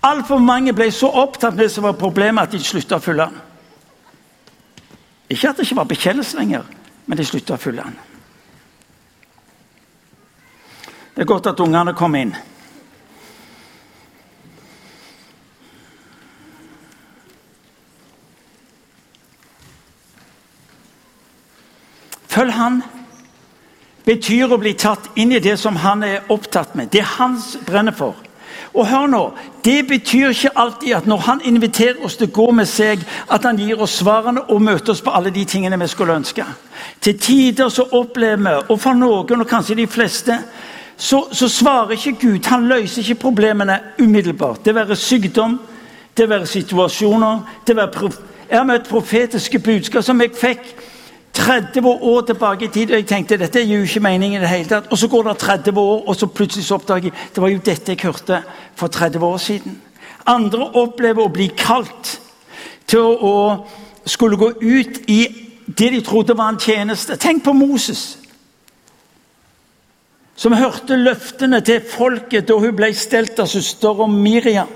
[0.02, 3.28] Altfor mange ble så opptatt med det som var problemet, at de slutta å følge
[3.28, 3.36] han.
[5.30, 6.64] Ikke at det ikke var bekjennelse lenger,
[7.06, 8.00] men de slutta å følge han.
[11.14, 12.34] Det er godt at ungene kom inn.
[22.32, 22.82] Følg han
[24.06, 26.90] betyr å bli tatt inn i det som han er opptatt med.
[26.90, 28.16] Det hans brenner for.
[28.74, 29.32] Og hør nå,
[29.64, 33.44] Det betyr ikke alltid at når han inviterer oss til å gå med seg, at
[33.44, 36.44] han gir oss svarene og møter oss på alle de tingene vi skulle ønske.
[37.00, 40.38] Til tider så opplever vi, og for noen, og kanskje de fleste,
[40.96, 42.44] så, så, svarer ikke Gud.
[42.46, 44.64] Han løser ikke problemene umiddelbart.
[44.64, 45.60] Det være sykdom,
[46.16, 48.10] det være situasjoner det være
[48.50, 50.74] Jeg har møtt profetiske budskap som jeg fikk
[51.32, 52.90] 30 år tilbake i tid.
[52.90, 54.90] og Jeg tenkte dette er jo ikke meningen i det hele tatt.
[54.92, 57.62] Og så går det 30 år, og så plutselig så oppdager jeg det var jo
[57.64, 58.42] dette jeg hørte
[58.74, 59.80] for 30 år siden.
[60.26, 62.18] Andre opplever å bli kalt
[62.86, 63.36] til å
[64.06, 65.22] skulle gå ut i
[65.66, 67.16] det de trodde var en tjeneste.
[67.16, 68.18] Tenk på Moses
[70.36, 74.70] som hørte løftene til folket da hun ble stelt av søster Miriam.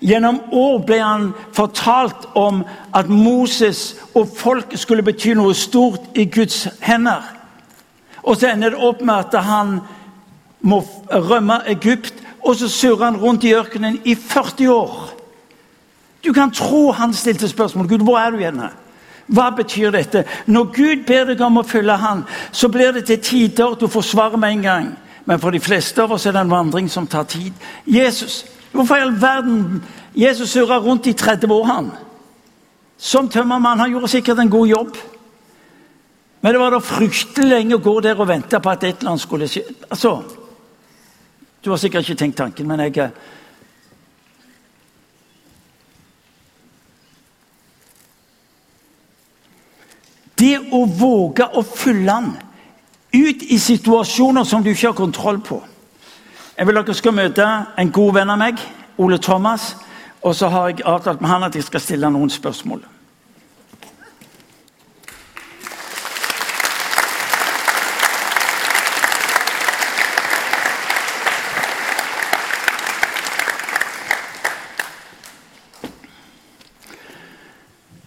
[0.00, 2.62] Gjennom år ble han fortalt om
[2.96, 7.20] at Moses og folket skulle bety noe stort i Guds hender.
[8.22, 9.78] Og så ender det opp med at han
[10.60, 10.80] må
[11.12, 15.10] rømme Egypt, og så surrer han rundt i ørkenen i 40 år.
[16.24, 17.88] Du kan tro han stilte spørsmål.
[17.88, 18.60] Gud, hvor er du igjen?
[19.30, 20.24] Hva betyr dette?
[20.46, 24.02] Når Gud ber deg om å følge Han, så blir det til tider du får
[24.02, 24.88] svar med en gang.
[25.24, 27.52] Men for de fleste av oss er det en vandring som tar tid.
[27.86, 29.82] Jesus, Hvorfor i all verden
[30.14, 31.90] Jesus surra rundt i 30 år, han?
[32.98, 33.78] Som tømmermann.
[33.78, 34.96] Han gjorde sikkert en god jobb.
[36.40, 39.14] Men det var da fryktelig lenge å gå der og vente på at et eller
[39.14, 39.64] annet skulle skje.
[39.90, 40.20] Altså,
[41.60, 43.10] Du har sikkert ikke tenkt tanken, men jeg eh,
[50.40, 52.30] Det å våge å fylle den
[53.12, 55.60] ut i situasjoner som du ikke har kontroll på.
[56.60, 57.44] Jeg vil dere skal møte
[57.80, 58.58] en god venn av meg,
[59.00, 59.70] Ole Thomas.
[60.20, 62.82] Og så har jeg avtalt med han at jeg skal stille noen spørsmål.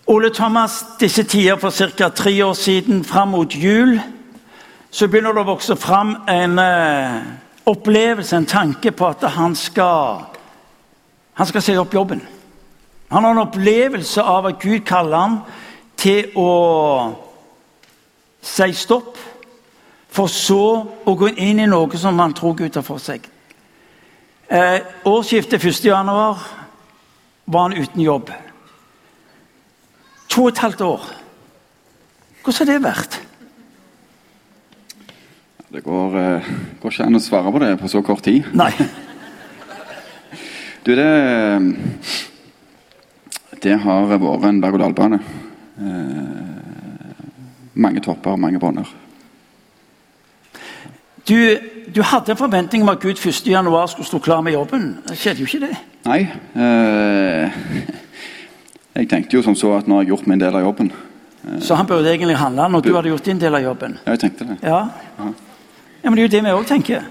[0.05, 2.09] Ole Thomas, disse tider for ca.
[2.09, 3.97] tre år siden, fram mot jul,
[4.91, 7.33] så begynner det å vokse fram en eh,
[7.65, 10.25] opplevelse, en tanke på at han skal,
[11.33, 12.21] han skal si opp jobben.
[13.11, 15.37] Han har en opplevelse av at Gud kaller ham
[15.97, 16.49] til å
[18.43, 19.17] si stopp,
[20.13, 20.63] for så
[21.05, 23.23] å gå inn i noe som han tror Gud har for seg.
[24.47, 26.41] Eh, årsskiftet 1.1
[27.45, 28.29] var han uten jobb.
[30.29, 31.07] To og et halvt år.
[32.43, 33.19] Hvordan har det vært?
[35.73, 36.41] Det går, eh,
[36.81, 38.45] går ikke an å svare på det på så kort tid.
[38.53, 38.69] Nei.
[40.83, 41.05] Du, det
[43.63, 45.19] Det har vært en berg-og-dal-bane.
[45.79, 47.23] Eh,
[47.73, 48.91] mange topper, mange bånder.
[51.25, 51.57] Du,
[51.95, 54.99] du hadde en forventning om at Gud 1.1 skulle stå klar med jobben.
[55.07, 55.77] Det skjedde jo ikke det.
[56.05, 56.19] Nei.
[56.53, 57.63] Eh,
[58.99, 60.91] jeg tenkte jo som så at nå har jeg gjort min del av jobben.
[61.63, 63.97] Så han burde egentlig handle når du hadde gjort din del av jobben.
[64.03, 64.59] Ja, jeg tenkte det.
[64.67, 64.83] Ja,
[65.17, 65.31] ja
[66.09, 67.05] men det er jo det vi òg tenker.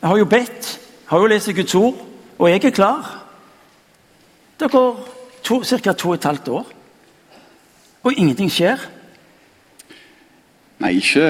[0.00, 2.02] Jeg har jo bedt, jeg har jo lest Guds ord,
[2.38, 3.10] og jeg er klar.
[4.60, 4.98] Det går
[5.42, 5.92] ca.
[5.92, 6.66] to og et halvt år,
[8.04, 8.78] og ingenting skjer.
[10.78, 11.24] Nei, ikke,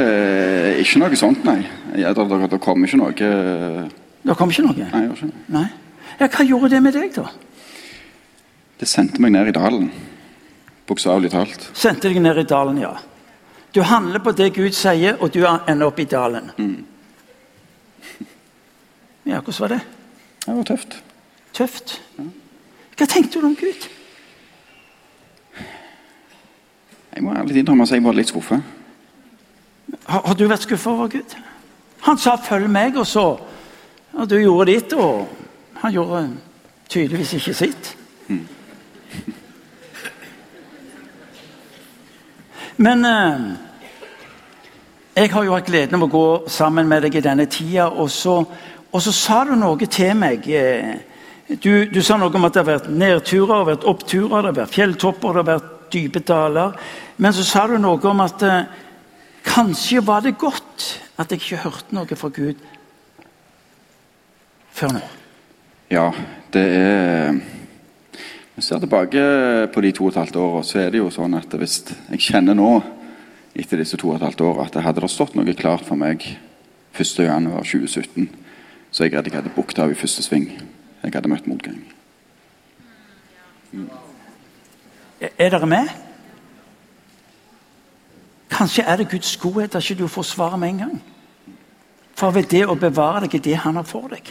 [0.80, 1.60] ikke noe sånt, nei.
[1.94, 4.88] Jeg, det, det, det kom ikke noe Det kom ikke noe?
[4.90, 5.30] Nei, ikke.
[5.54, 5.66] Nei.
[6.18, 7.28] Ja, Hva gjorde det med deg, da?
[8.80, 9.90] Det sendte meg ned i dalen.
[10.88, 11.68] Bokstavelig talt.
[11.76, 12.94] Sendte deg ned i dalen, ja.
[13.74, 16.50] Du handler på det Gud sier, og du ender opp i dalen.
[19.26, 19.80] Ja, hvordan var det?
[20.46, 21.02] Det var tøft.
[21.52, 22.02] Tøft.
[22.96, 23.88] Hva tenkte du om Gud?
[27.14, 28.62] Jeg må ærlig innrømme at jeg var litt skuffet.
[30.06, 31.34] Har, har du vært skuffa over Gud?
[32.04, 33.38] Han sa 'følg meg', og så
[34.12, 35.28] Og du gjorde ditt, og
[35.74, 36.36] han gjorde
[36.88, 37.96] tydeligvis ikke sitt.
[42.76, 43.42] Men eh,
[45.14, 48.10] jeg har jo hatt gleden av å gå sammen med deg i denne tida, og
[48.10, 48.40] så,
[48.90, 50.48] og så sa du noe til meg.
[50.48, 50.94] eh,
[51.44, 54.56] Du, du, sa noe om at det har vært nedturer, og vært oppturer, det har
[54.62, 56.72] vært fjelltopper, det har vært dype daler.
[57.20, 58.70] Men så sa du noe om at eh,
[59.44, 60.86] kanskje var det godt
[61.20, 62.64] at jeg ikke hørte noe fra Gud
[64.74, 65.02] før nå.
[65.92, 66.08] Ja,
[66.50, 67.36] det er
[68.54, 69.22] Når jeg ser tilbake
[69.74, 72.20] på de to og et halvt åra, så er det jo sånn at hvis jeg
[72.22, 72.68] kjenner nå,
[73.50, 75.98] etter disse to og et halvt åra, at det hadde det stått noe klart for
[75.98, 76.22] meg
[76.94, 78.28] 1.1.2017,
[78.94, 80.46] så jeg redd jeg hadde bukta av i første sving.
[81.02, 81.80] Jeg hadde møtt motgang.
[85.18, 85.90] Er er dere med?
[88.54, 91.00] Kanskje er det Guds godhet at ikke du får svaret med en gang.
[92.14, 94.30] For ved det å bevare deg i det han har for deg.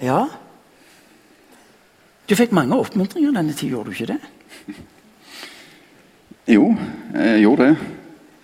[0.00, 0.30] Ja.
[2.32, 4.76] Du fikk mange oppmuntringer denne tida, gjorde du ikke det?
[6.48, 6.70] Jo,
[7.12, 7.90] jeg gjorde det.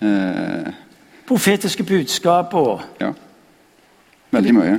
[0.05, 0.67] Eh,
[1.25, 3.09] Profetiske budskap og ja.
[4.29, 4.75] Veldig mye.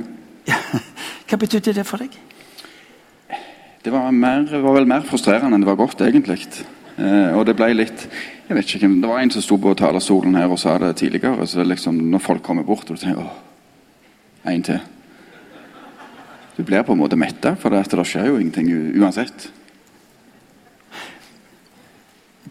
[1.27, 2.15] Hva betydde det for deg?
[3.83, 6.47] Det var, mer, var vel mer frustrerende enn det var godt, egentlig.
[6.95, 8.07] Eh, og det ble litt
[8.47, 11.47] jeg vet ikke, Det var en som sto på talerstolen her og sa det tidligere.
[11.47, 14.79] så liksom, Når folk kommer bort og du tenker åh, en til.
[16.55, 19.47] Du blir på en måte metta, for det, det skjer jo ingenting uansett.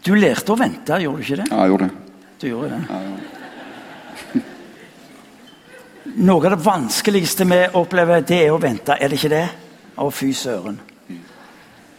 [0.01, 1.49] Du lærte å vente, gjorde du ikke det?
[1.51, 2.15] Ja, jeg gjorde det.
[2.41, 2.81] Du gjorde det.
[2.89, 4.41] Ja, ja.
[6.31, 8.97] Noe av det vanskeligste vi opplever, det er å vente.
[8.97, 9.45] Er det ikke det?
[10.01, 10.79] Å, fy søren.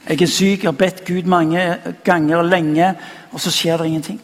[0.02, 1.62] Jeg er syk, jeg har bedt Gud mange
[2.02, 2.88] ganger lenge,
[3.30, 4.18] og så skjer det ingenting.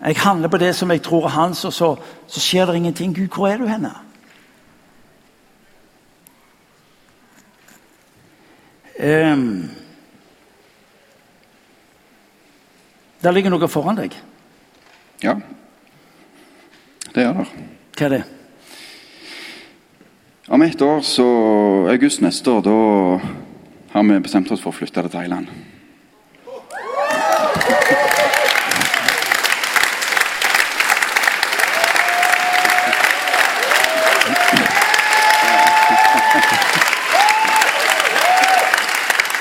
[0.00, 1.90] Jeg handler på det som jeg tror er hans, og så,
[2.26, 3.12] så skjer det ingenting.
[3.16, 3.92] Gud, hvor er du henne?
[8.98, 9.70] Um,
[13.22, 14.14] der ligger noe foran deg.
[15.22, 15.34] ja.
[17.14, 17.46] Det gjør det.
[17.94, 18.24] Hva er det?
[20.48, 21.26] Om ett år, så
[21.88, 22.74] august neste år, da
[23.94, 25.46] har vi bestemt oss for å flytte til Thailand.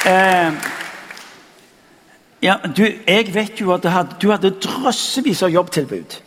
[0.05, 0.53] Eh,
[2.41, 6.17] ja, du, jeg vet jo at du hadde, du hadde drøssevis av jobbtilbud.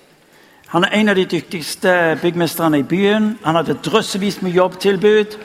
[0.72, 3.34] Han er en av de dyktigste byggmesterne i byen.
[3.44, 5.36] Han hadde drøssevis med jobbtilbud.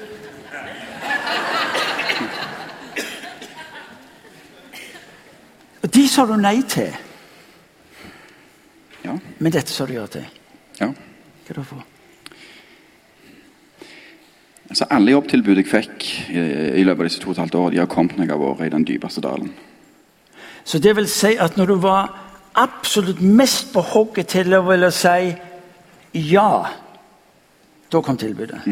[5.82, 6.96] Og de sa du nei til.
[9.04, 9.18] Ja.
[9.40, 10.26] Men dette sa du ja til.
[10.80, 10.94] ja.
[11.48, 11.91] Hva da for?
[14.72, 16.42] Altså, alle jobbtilbud jeg fikk i,
[16.80, 18.44] i løpet av disse to og et halvt årene, de har kommet når jeg har
[18.46, 19.50] vært i den dypeste dalen.
[20.64, 22.14] Så det vil si at når du var
[22.56, 25.34] absolutt mest på hogget til å ville si
[26.32, 26.48] ja,
[27.92, 28.64] da kom tilbudet.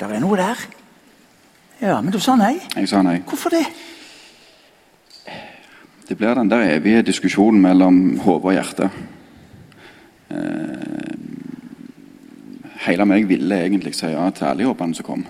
[0.00, 0.66] Det er noe der.
[1.82, 2.54] Ja, men du sa nei.
[2.72, 3.18] Jeg sa nei.
[3.28, 3.66] Hvorfor det?
[6.08, 8.88] Det blir den der evige diskusjonen mellom hode og hjerte.
[10.32, 11.11] Eh,
[12.86, 15.26] hele meg ville egentlig si ja til alle jobbene som kom.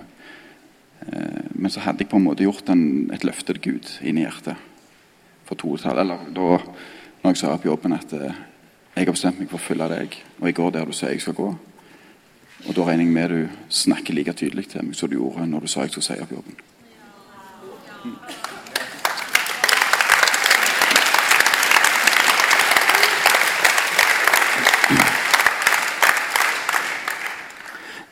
[1.07, 4.19] Eh, men så hadde jeg på en måte gjort en, et løfte til Gud inn
[4.19, 4.57] i hjertet.
[5.47, 6.57] For to tall, eller da
[7.23, 8.41] når jeg sa opp jobben at eh,
[8.93, 11.23] jeg har bestemt meg for å følge deg, og jeg går der du sier jeg
[11.23, 11.49] skal gå.
[12.63, 15.65] Og da regner jeg med du snakker like tydelig til meg som du gjorde når
[15.65, 16.59] du sa jeg skulle si opp jobben.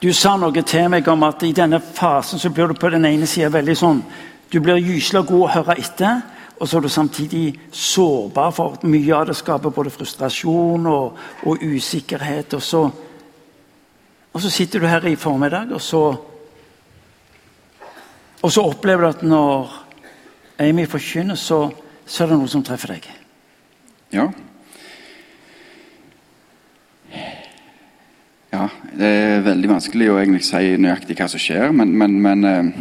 [0.02, 3.06] Du sa noe til meg om at i denne fasen så blir du på den
[3.06, 4.00] ene sida veldig sånn
[4.52, 6.24] Du blir gyselig god å høre etter,
[6.58, 11.22] og så er du samtidig sårbar for at mye av det skaper både frustrasjon og,
[11.48, 12.58] og usikkerhet.
[12.58, 12.82] Og så,
[14.34, 16.04] og så sitter du her i formiddag, og så
[18.42, 19.74] Og så opplever du at når
[20.60, 21.70] Amy forkynner, så,
[22.06, 23.06] så er det noe som treffer deg.
[24.12, 24.32] Ja.
[28.52, 28.66] Ja,
[29.00, 32.72] det er veldig vanskelig å egentlig si nøyaktig hva som skjer, men, men, men eh,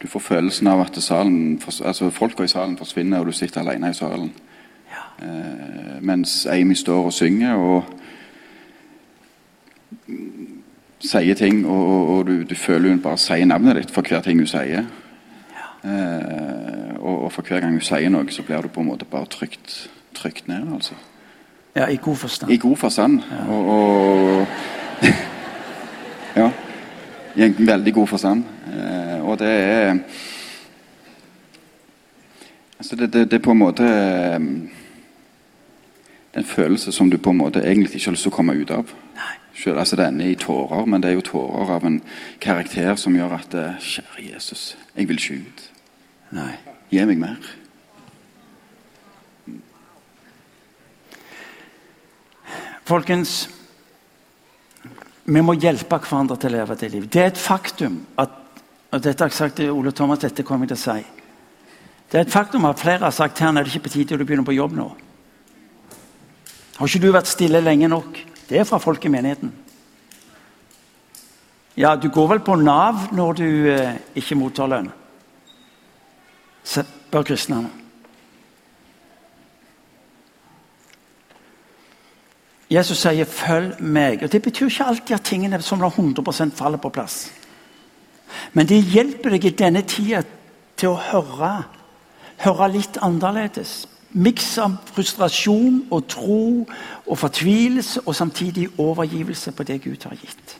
[0.00, 3.90] Du får følelsen av at salen, altså folka i salen forsvinner, og du sitter alene
[3.90, 4.28] i salen.
[5.18, 7.82] Eh, mens Amy står og synger og
[11.00, 14.38] sier ting, og, og, du, du føler hun bare sier navnet ditt for hver ting
[14.40, 14.84] hun sier.
[15.84, 19.08] Eh, og, og for hver gang hun sier noe, så blir du på en måte
[19.08, 20.72] bare trykt, trykt ned.
[20.76, 20.94] altså.
[21.76, 22.52] Ja, I god forstand.
[22.52, 23.20] I god forstand.
[23.48, 24.46] Og, og
[26.36, 26.50] Ja.
[27.36, 28.44] I en veldig god forstand.
[28.66, 29.98] Eh, og det er
[32.78, 34.40] Altså, det, det, det er på en måte eh,
[36.36, 38.70] en følelse som du på en måte egentlig ikke har lyst til å komme ut
[38.70, 38.92] av.
[39.16, 39.34] Nei.
[39.56, 42.02] Selv, altså Det ender i tårer, men det er jo tårer av en
[42.40, 45.64] karakter som gjør at eh, Kjære Jesus, jeg vil ikke ut.
[46.36, 46.52] Nei.
[46.92, 47.54] Gi meg mer.
[52.86, 53.48] Folkens,
[55.26, 57.12] vi må hjelpe hverandre til å leve det livet.
[57.12, 58.42] Det er et faktum at
[58.94, 61.02] og dette har jeg sagt til Ole Thomas, dette kommer jeg til å si.
[62.06, 64.24] Det er et faktum at flere har sagt her er det ikke på tide å
[64.24, 64.86] begynne på jobb nå.
[66.76, 68.20] Har ikke du vært stille lenge nok?
[68.46, 69.50] Det er fra folk i menigheten.
[71.76, 74.88] Ja, du går vel på Nav når du eh, ikke mottar lønn?
[76.64, 77.66] Spør kristne.
[82.70, 84.22] Jesus sier 'følg meg'.
[84.24, 87.30] og Det betyr ikke alltid at tingene som er 100% faller på plass.
[88.52, 90.22] Men det hjelper deg i denne tida
[90.76, 91.64] til å høre,
[92.36, 93.86] høre litt annerledes.
[94.10, 96.66] Miks av frustrasjon og tro
[97.06, 100.58] og fortvilelse og samtidig overgivelse på det Gud har gitt.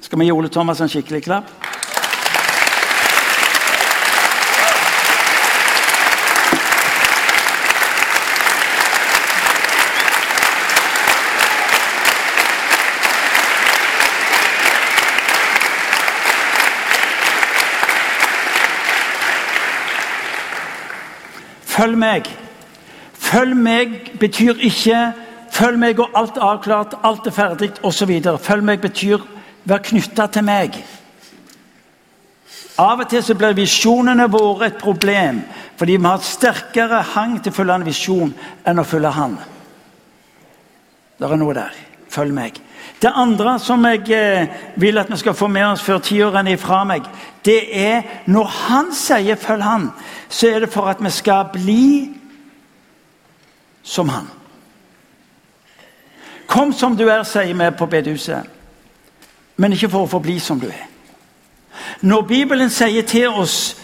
[0.00, 1.71] Skal vi gi Ole Thomas en skikkelig klapp?
[21.82, 22.28] Følg meg.
[23.18, 24.98] Følg meg betyr ikke
[25.50, 28.12] følg meg og alt er avklart, alt er ferdig osv.
[28.38, 29.24] Følg meg betyr
[29.66, 30.78] vær knytta til meg.
[32.78, 35.42] Av og til så blir visjonene våre et problem
[35.80, 39.34] fordi vi har et sterkere hang til å følge en visjon enn å følge Han.
[41.18, 41.74] Det er noe der.
[42.12, 42.58] Følg meg.
[43.02, 46.60] Det andre som jeg eh, vil at vi skal få med oss før tiårene er
[46.60, 47.06] fra meg,
[47.44, 49.90] det er når han sier 'følg han',
[50.28, 52.10] så er det for at vi skal bli
[53.82, 54.28] som han.
[56.46, 58.44] Kom som du er, sier vi på bedehuset,
[59.56, 60.86] men ikke for å forbli som du er.
[62.00, 63.76] Når Bibelen sier til oss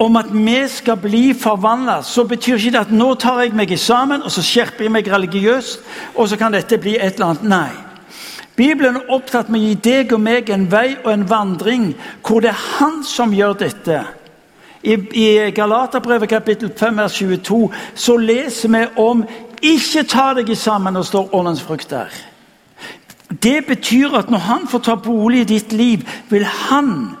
[0.00, 3.74] om at vi skal bli forvandla, så betyr ikke det at nå tar jeg meg
[3.78, 5.82] sammen og så skjerper jeg meg religiøst,
[6.14, 7.44] og så kan dette bli et eller annet.
[7.44, 7.70] Nei.
[8.56, 11.92] Bibelen er opptatt med å gi deg og meg en vei og en vandring
[12.26, 14.00] hvor det er Han som gjør dette.
[14.80, 17.60] I, i Galaterbrevet kapittel 5 vers 22
[17.94, 19.24] så leser vi om
[19.60, 22.08] 'ikke ta deg sammen' og står åndens frukt der.
[23.42, 27.16] Det betyr at når han får ta bolig i ditt liv, vil han,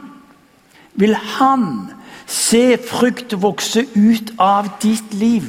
[0.94, 1.90] vil han
[2.30, 5.48] se frukt vokse ut av ditt liv.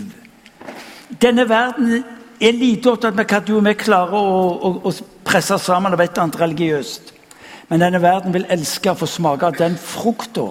[1.21, 2.03] Denne verden
[2.41, 4.93] er lite opptatt med hva du og vi klarer å, å, å
[5.27, 7.13] presse sammen av et eller annet religiøst.
[7.69, 10.49] Men denne verden vil elske å få smake av den frukta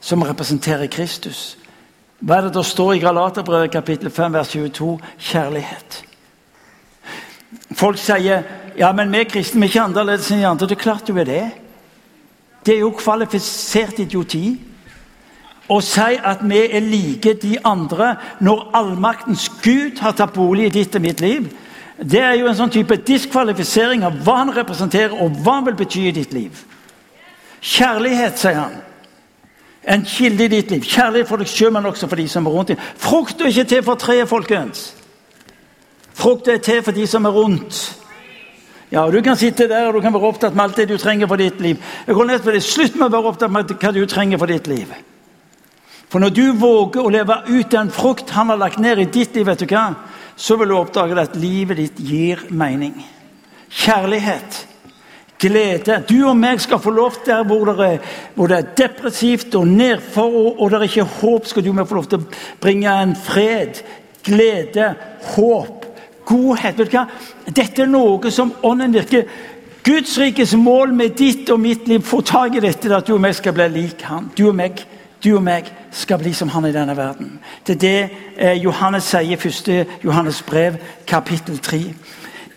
[0.00, 1.54] som representerer Kristus.
[2.18, 4.90] Hva er det da står i Galaterbrevet kapittel 5 vers 22?
[5.30, 6.02] Kjærlighet.
[7.78, 8.42] Folk sier
[8.78, 10.66] ja, men vi kristne er ikke annerledes enn de andre.
[10.66, 11.44] Det er klart du er det.
[12.68, 14.50] Det er jo kvalifisert idioti
[15.72, 18.10] å si at vi er like de andre
[18.44, 21.46] når allmaktens Gud har tatt bolig i ditt og mitt liv.
[21.96, 25.78] Det er jo en sånn type diskvalifisering av hva han representerer og hva han vil
[25.80, 26.60] bety i ditt liv.
[27.64, 28.76] Kjærlighet, sier han.
[29.88, 30.84] En kilde i ditt liv.
[30.84, 32.84] Kjærlighet for deg sjøl, men også for de som er rundt deg.
[33.00, 34.90] Frukt er ikke til for treet, folkens.
[36.20, 37.80] Frukt er til for de som er rundt.
[38.90, 40.96] Ja, og Du kan sitte der og du kan være opptatt med alt det du
[40.96, 41.76] trenger for ditt liv.
[42.06, 42.62] Jeg går ned på det.
[42.62, 44.94] Slutt med å være opptatt med hva du trenger for ditt liv.
[46.08, 49.36] For når du våger å leve ut den frukt han har lagt ned i ditt
[49.36, 49.92] liv, vet du hva?
[50.38, 52.94] så vil du oppdage at livet ditt gir mening.
[53.68, 54.60] Kjærlighet,
[55.42, 55.98] glede.
[56.08, 59.66] Du og meg skal få lov der hvor det er, hvor det er depressivt og
[59.66, 62.38] nedfor, og, og det er ikke håp, skal du og meg få lov til å
[62.62, 63.82] bringe en fred,
[64.28, 64.92] glede,
[65.34, 65.77] håp,
[66.28, 66.76] godhet.
[66.78, 67.06] Vet du hva?
[67.48, 69.24] Dette er noe som ånden virker.
[69.88, 73.22] Guds rikes mål med ditt og mitt liv, får tak i dette, at du og
[73.24, 74.28] meg skal bli lik han.
[74.36, 74.84] Du og meg
[75.24, 77.38] du og meg skal bli som han i denne verden.
[77.66, 80.02] Det er det eh, Johannes sier i 1.
[80.04, 81.80] Johannes brev, kapittel 3.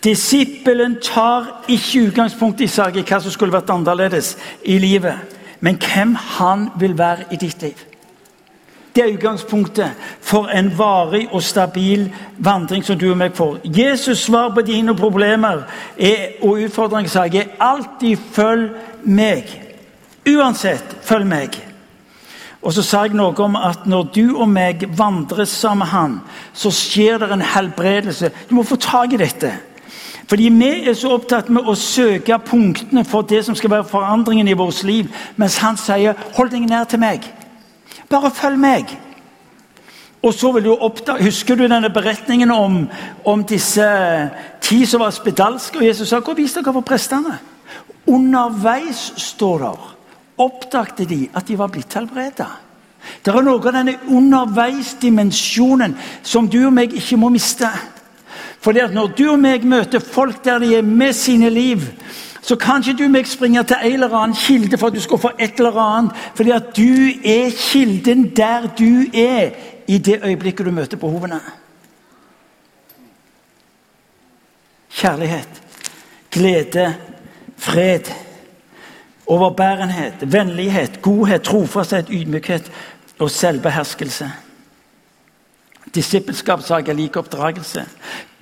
[0.04, 6.14] Disippelen tar ikke utgangspunkt i seg hva som skulle vært annerledes i livet, men hvem
[6.38, 7.82] han vil være i ditt liv.
[8.94, 9.90] Det er utgangspunktet
[10.20, 13.58] for en varig og stabil vandring som du og meg får.
[13.64, 15.64] Jesus' svar på dine problemer
[15.98, 18.70] er, og utfordringer er alltid 'følg
[19.04, 19.58] meg'.
[20.28, 21.72] Uansett, følg meg.
[22.62, 26.20] Og så sa jeg noe om at når du og meg vandrer sammen med Han,
[26.52, 28.30] så skjer det en helbredelse.
[28.50, 29.52] Du må få tak i dette.
[30.28, 34.48] Fordi vi er så opptatt med å søke punktene for det som skal være forandringen
[34.48, 37.41] i vårt liv, mens han sier 'hold deg nær til meg'.
[38.12, 38.92] Bare følg meg.
[40.22, 42.84] Og så vil du oppdage, Husker du denne beretningen om,
[43.24, 43.86] om disse
[44.62, 45.78] ti som var spedalske?
[45.78, 47.40] Og Jesus sa 'gå og dere for prestene'.
[48.06, 49.96] Underveis står der
[50.38, 52.46] oppdagte de at de var blitt helbreda.
[53.24, 57.68] Det er noe av denne underveisdimensjonen som du og meg ikke må miste.
[58.62, 61.82] Fordi at Når du og meg møter folk der de er med sine liv,
[62.42, 65.30] så kanskje du må springe til en eller annen kilde for at du skal få
[65.38, 66.16] et eller annet.
[66.34, 66.90] Fordi at du
[67.24, 69.50] er kilden der du er
[69.86, 71.40] i det øyeblikket du møter behovene.
[74.90, 75.62] Kjærlighet,
[76.30, 76.94] glede,
[77.56, 78.10] fred
[79.26, 82.72] Overbærenhet, vennlighet, godhet, trofasthet, ydmykhet
[83.18, 84.32] og selvbeherskelse.
[85.94, 87.86] Disippelskapssak er lik oppdragelse.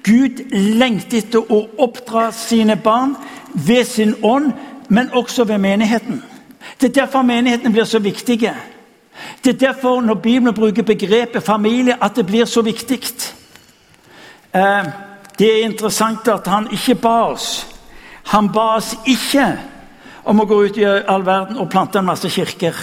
[0.05, 3.17] Gud lengter etter å oppdra sine barn
[3.55, 4.53] ved sin ånd,
[4.89, 6.23] men også ved menigheten.
[6.81, 8.55] Det er derfor menighetene blir så viktige.
[9.45, 13.01] Det er derfor når Bibelen bruker begrepet familie, at det blir så viktig.
[14.55, 14.85] Eh,
[15.39, 17.67] det er interessant at han ikke ba oss.
[18.33, 19.47] Han ba oss ikke
[20.25, 22.75] om å gå ut i all verden og plante en masse kirker.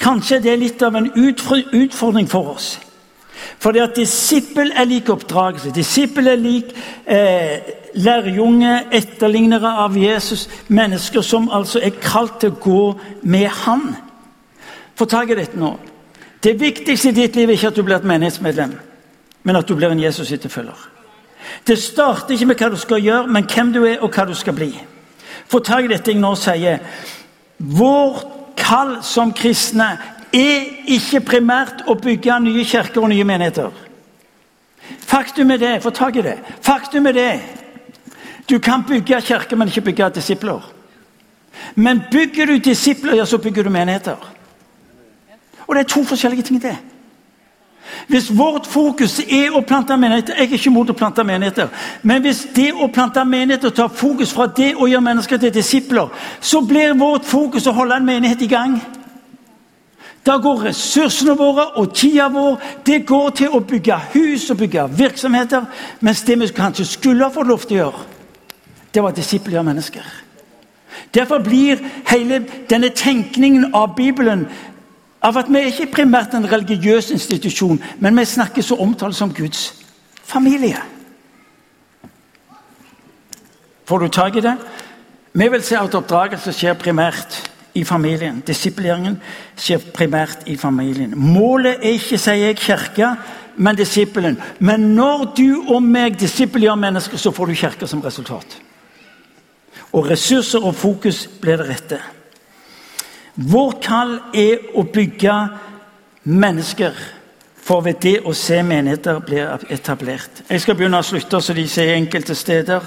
[0.00, 2.78] Kanskje det er litt av en utfordring for oss.
[3.60, 5.72] Fordi at disippel er lik oppdragelse.
[5.74, 6.72] Disippel er lik
[7.06, 7.60] eh,
[7.94, 10.48] lærjunge, etterlignere av Jesus.
[10.68, 12.84] Mennesker som altså er kalt til å gå
[13.22, 13.90] med Han.
[14.96, 15.74] Få tak i dette nå.
[16.40, 18.72] Det viktigste i ditt liv er ikke at du blir et menighetsmedlem,
[19.44, 20.86] men at du blir en Jesus-etterfølger.
[21.66, 24.34] Det starter ikke med hva du skal gjøre, men hvem du er og hva du
[24.36, 24.70] skal bli.
[25.50, 26.80] Få tak i dette jeg nå sier.
[27.58, 28.20] Vår
[28.56, 29.90] kall som kristne
[30.32, 33.70] er ikke primært å bygge nye kirker og nye menigheter.
[34.98, 35.72] Faktum er det.
[35.82, 36.38] Få tak i det.
[36.62, 37.32] Faktum er det.
[38.50, 40.60] Du kan bygge kirker, men ikke bygge disipler.
[41.74, 44.16] Men bygger du disipler, ja, så bygger du menigheter.
[45.66, 46.62] Og det er to forskjellige ting.
[46.62, 46.76] det.
[48.08, 51.68] Hvis vårt fokus er å plante menigheter Jeg er ikke imot å plante menigheter.
[52.02, 56.08] Men hvis det å plante menigheter tar fokus fra det å gjøre mennesker til disipler,
[56.40, 58.80] så blir vårt fokus å holde en menighet i gang.
[60.26, 64.88] Da går ressursene våre og tida vår det går til å bygge hus og bygge
[64.98, 65.64] virksomheter.
[66.00, 68.02] Mens det vi kanskje skulle ha fått lov til å gjøre,
[68.94, 70.10] det var disippelgjøre mennesker.
[71.14, 74.44] Derfor blir hele denne tenkningen av Bibelen
[75.22, 79.72] av at vi ikke primært en religiøs institusjon, men vi snakker så omtalt som Guds
[80.24, 80.80] familie.
[83.84, 84.56] Får du tak i det?
[85.32, 88.40] Vi vil se at oppdragelse skjer primært i familien.
[88.46, 89.18] Disipleringen
[89.56, 91.12] skjer primært i familien.
[91.16, 93.14] Målet er ikke, sier jeg, kirka,
[93.60, 94.38] men disippelen.
[94.58, 98.58] Men når du og meg disippelgjør mennesker, så får du kirke som resultat.
[99.92, 102.00] Og ressurser og fokus blir det rette.
[103.34, 105.34] Vår kall er å bygge
[106.30, 106.96] mennesker
[107.70, 110.40] for ved det å se menigheter blir etablert.
[110.50, 112.82] Jeg skal begynne å slutte, så de sier enkelte steder.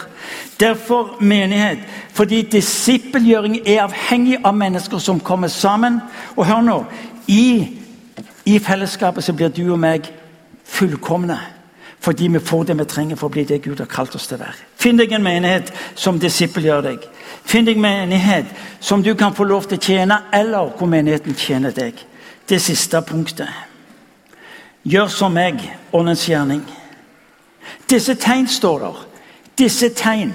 [0.59, 6.01] Derfor menighet, fordi disippelgjøring er avhengig av mennesker som kommer sammen.
[6.36, 6.77] Og hør nå
[7.31, 7.47] i,
[8.43, 10.11] i fellesskapet så blir du og meg
[10.67, 11.39] fullkomne.
[12.03, 14.41] Fordi vi får det vi trenger for å bli det Gud har kalt oss til
[14.41, 14.71] å være.
[14.75, 17.11] Finn deg en menighet som disippelgjør deg.
[17.47, 18.51] Finn deg en menighet
[18.84, 22.09] som du kan få lov til å tjene, eller hvor menigheten tjener deg.
[22.49, 23.71] Det siste punktet.
[24.84, 25.61] Gjør som meg,
[25.95, 26.63] åndens gjerning.
[27.89, 29.03] Disse tegn står der.
[29.57, 30.34] Disse tegn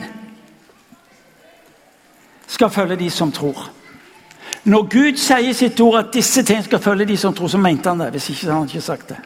[2.48, 3.70] skal følge de som tror.
[4.64, 7.88] Når Gud sier sitt ord at disse tegn skal følge de som tror, så mente
[7.88, 8.10] han det.
[8.10, 9.18] hvis ikke han ikke sagt det.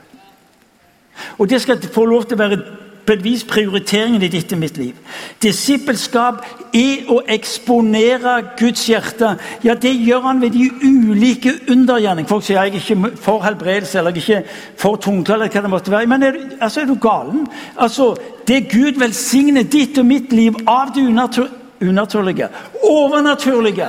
[1.38, 4.58] Og Det skal få lov til å være på et vis prioriteringen i ditt og
[4.58, 4.96] mitt liv.
[5.42, 6.44] Disippelskap
[6.74, 9.36] er å eksponere Guds hjerte.
[9.64, 12.28] Ja, Det gjør han ved de ulike undergjerning.
[12.28, 15.70] Folk sier jeg er ikke for helbredelse eller jeg er ikke for eller hva det
[15.70, 16.06] måtte være.
[16.06, 17.46] Men er, altså, er du galen?
[17.76, 21.48] Altså, Det Gud velsigner ditt og mitt liv av det unatur
[21.82, 22.48] unaturlige,
[22.82, 23.88] overnaturlige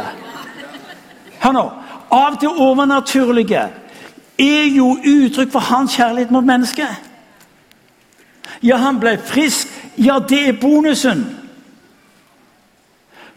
[1.44, 1.64] Hør nå.
[2.12, 3.64] Av det overnaturlige
[4.40, 7.13] er jo uttrykk for hans kjærlighet mot mennesket.
[8.64, 9.68] Ja, han ble frisk.
[9.98, 11.26] Ja, det er bonusen.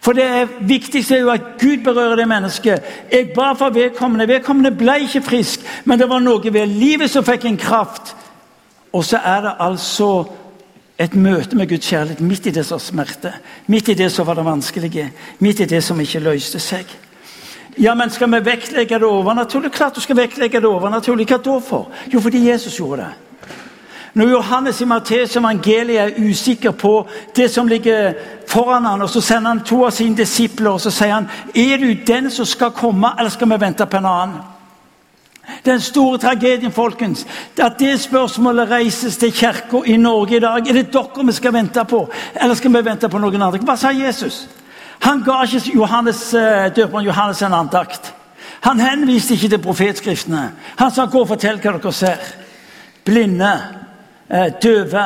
[0.00, 2.82] For det viktigste er jo at Gud berører det mennesket.
[3.12, 4.28] Jeg ba for vedkommende.
[4.28, 8.14] Vedkommende ble ikke frisk, men det var noe ved livet som fikk en kraft.
[8.92, 10.10] Og så er det altså
[10.98, 13.32] et møte med Guds kjærlighet midt i det som smerte.
[13.66, 15.10] Midt i det som var det vanskelige.
[15.38, 16.86] Midt i det som ikke løste seg.
[17.78, 19.72] Ja, men Skal vi vektlegge det overnaturlig?
[19.72, 21.26] Klart du skal vektlegge det overnaturlig.
[21.26, 21.90] Hva da for?
[22.12, 23.25] Jo, fordi Jesus gjorde det.
[24.16, 27.06] Når Johannes i Matteus evangeliet er usikker på
[27.36, 28.14] det som ligger
[28.48, 31.76] foran han, og så sender han to av sine disipler og så sier han, er
[31.76, 34.38] du den som skal komme, eller skal vi vente på en annen?
[35.66, 37.26] Den store tragedien folkens,
[37.60, 40.64] at det spørsmålet reises til kirka i Norge i dag.
[40.68, 42.00] Er det dere vi skal vente på,
[42.34, 43.60] eller skal vi vente på noen andre?
[43.68, 44.46] Hva sa Jesus?
[45.04, 48.14] Han ga ikke Johannes, eh, døperen Johannes en andakt.
[48.60, 50.50] Han henviste ikke til profetskriftene.
[50.76, 52.34] Han sa 'gå og fortell hva dere ser'.
[53.04, 53.60] Blinde,
[54.62, 55.04] døve,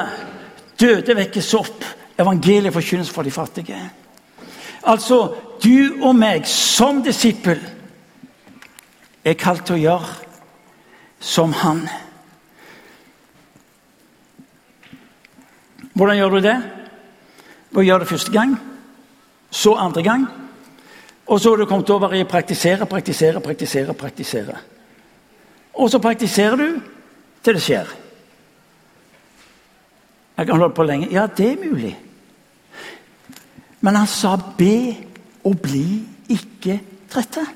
[0.80, 1.84] døde vekkes opp.
[2.20, 3.78] Evangeliet forkynnes for de fattige.
[4.82, 7.60] Altså, du og meg som disippel
[9.24, 10.12] er kalt til å gjøre
[11.20, 11.84] som han.
[15.92, 16.58] Hvordan gjør du det?
[17.70, 18.54] Ved å gjøre det første gang,
[19.50, 20.26] så andre gang.
[21.30, 23.94] Og så har du kommet over i å praktisere, praktisere, praktisere.
[23.94, 24.56] praktisere.
[25.74, 26.80] Og så praktiserer du
[27.44, 27.92] til det skjer.
[30.40, 31.08] Jeg kan holde på lenge.
[31.12, 31.98] Ja, det er mulig.
[33.80, 34.96] Men han sa 'be
[35.44, 36.80] og bli ikke
[37.10, 37.46] trøtte'.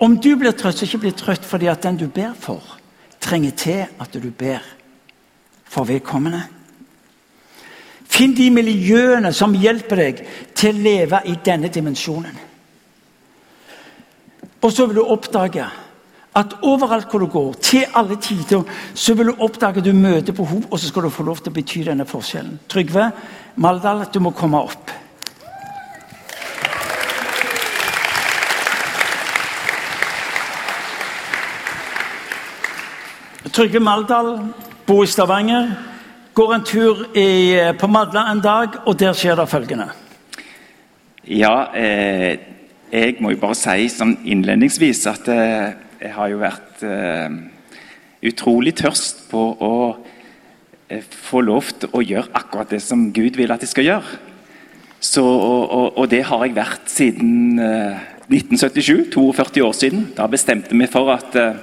[0.00, 2.78] Om du blir trøtt, så ikke bli trøtt fordi at den du ber for,
[3.20, 4.58] trenger til at du ber
[5.64, 6.42] for vedkommende.
[8.04, 12.38] Finn de miljøene som hjelper deg til å leve i denne dimensjonen.
[14.62, 15.68] Og så vil du oppdage
[16.34, 18.62] at overalt hvor du går, til alle tider,
[18.94, 21.52] så vil du oppdage at du møter behov, og så skal du få lov til
[21.52, 22.58] å bety denne forskjellen.
[22.72, 23.10] Trygve
[23.56, 24.92] Maldal, du må komme opp.
[33.52, 34.38] Trygve Maldal
[34.86, 35.74] bor i Stavanger.
[36.32, 39.90] Går en tur i, på Madla en dag, og der skjer det følgende.
[41.28, 42.38] Ja, eh,
[42.92, 47.34] jeg må jo bare si sånn innledningsvis at eh, jeg har jo vært eh,
[48.26, 49.74] utrolig tørst på å
[50.90, 54.16] eh, få lov til å gjøre akkurat det som Gud vil at jeg skal gjøre.
[55.02, 60.04] Så, og, og, og, det har jeg vært siden eh, 1977, 42 år siden.
[60.16, 61.62] Da bestemte vi for at eh,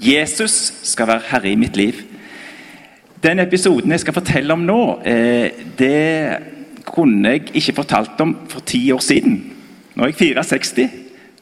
[0.00, 0.58] Jesus
[0.88, 2.04] skal være herre i mitt liv.
[3.24, 8.64] Den episoden jeg skal fortelle om nå, eh, det kunne jeg ikke fortalt om for
[8.68, 9.40] ti år siden.
[9.96, 10.88] Nå er jeg 64.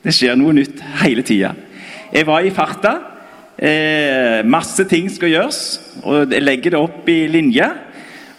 [0.07, 1.57] Det skjer noe nytt hele tida.
[2.17, 2.95] Jeg var i farta.
[3.61, 5.59] Eh, masse ting skal gjøres,
[6.01, 7.67] og jeg legger det opp i linje.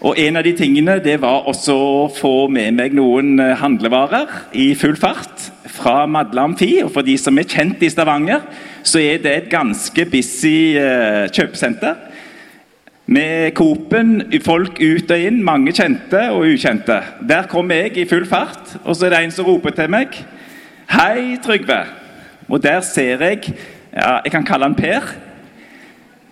[0.02, 4.34] Og En av de tingene det var også å få med meg noen eh, handlevarer
[4.58, 6.72] i full fart fra Madla Amfi.
[6.82, 8.48] Og for de som er kjent i Stavanger,
[8.82, 12.02] så er det et ganske busy eh, kjøpesenter.
[13.14, 16.98] Med Coop-en, folk ut og inn, mange kjente og ukjente.
[17.30, 20.18] Der kom jeg i full fart, og så er det en som roper til meg.
[20.90, 21.84] Hei, Trygve.
[22.48, 23.54] Og der ser jeg
[23.94, 25.04] ja, Jeg kan kalle han Per.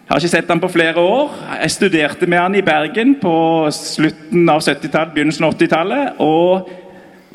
[0.05, 1.31] Jeg har ikke sett han på flere år.
[1.61, 3.35] Jeg studerte med han i Bergen på
[3.73, 6.19] slutten av 70-tallet, begynnelsen av 80-tallet.
[6.21, 6.69] Og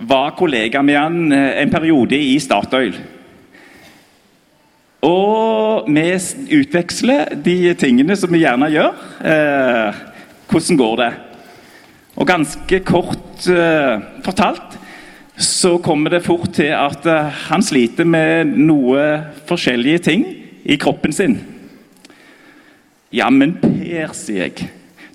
[0.07, 2.95] var kollega med han eh, en periode i Statoil.
[5.05, 6.07] Og vi
[6.61, 9.03] utveksler de tingene som vi gjerne gjør.
[9.25, 10.01] Eh,
[10.51, 11.11] hvordan går det?
[12.17, 14.80] Og ganske kort eh, fortalt
[15.41, 19.05] så kommer det fort til at eh, han sliter med noe
[19.49, 20.27] forskjellige ting
[20.69, 21.39] i kroppen sin.
[23.11, 24.69] Ja, men Per, sier jeg,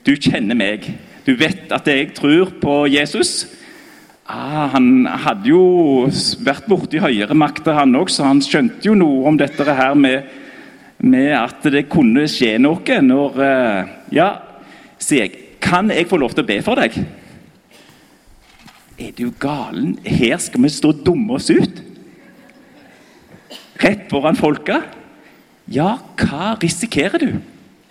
[0.04, 0.88] du kjenner meg.
[1.26, 3.46] Du vet at jeg tror på Jesus.
[4.26, 6.08] Ah, han hadde jo
[6.46, 10.26] vært borti høyere makter, han òg, så han skjønte jo noe om dette her med,
[11.06, 14.30] med at det kunne skje noe når eh, Ja,
[14.98, 16.98] sier jeg, kan jeg få lov til å be for deg?
[18.98, 19.98] Er du galen?
[20.06, 21.82] Her skal vi stå dumme oss ut?
[23.84, 24.80] Rett foran folka?
[25.68, 27.34] Ja, hva risikerer du?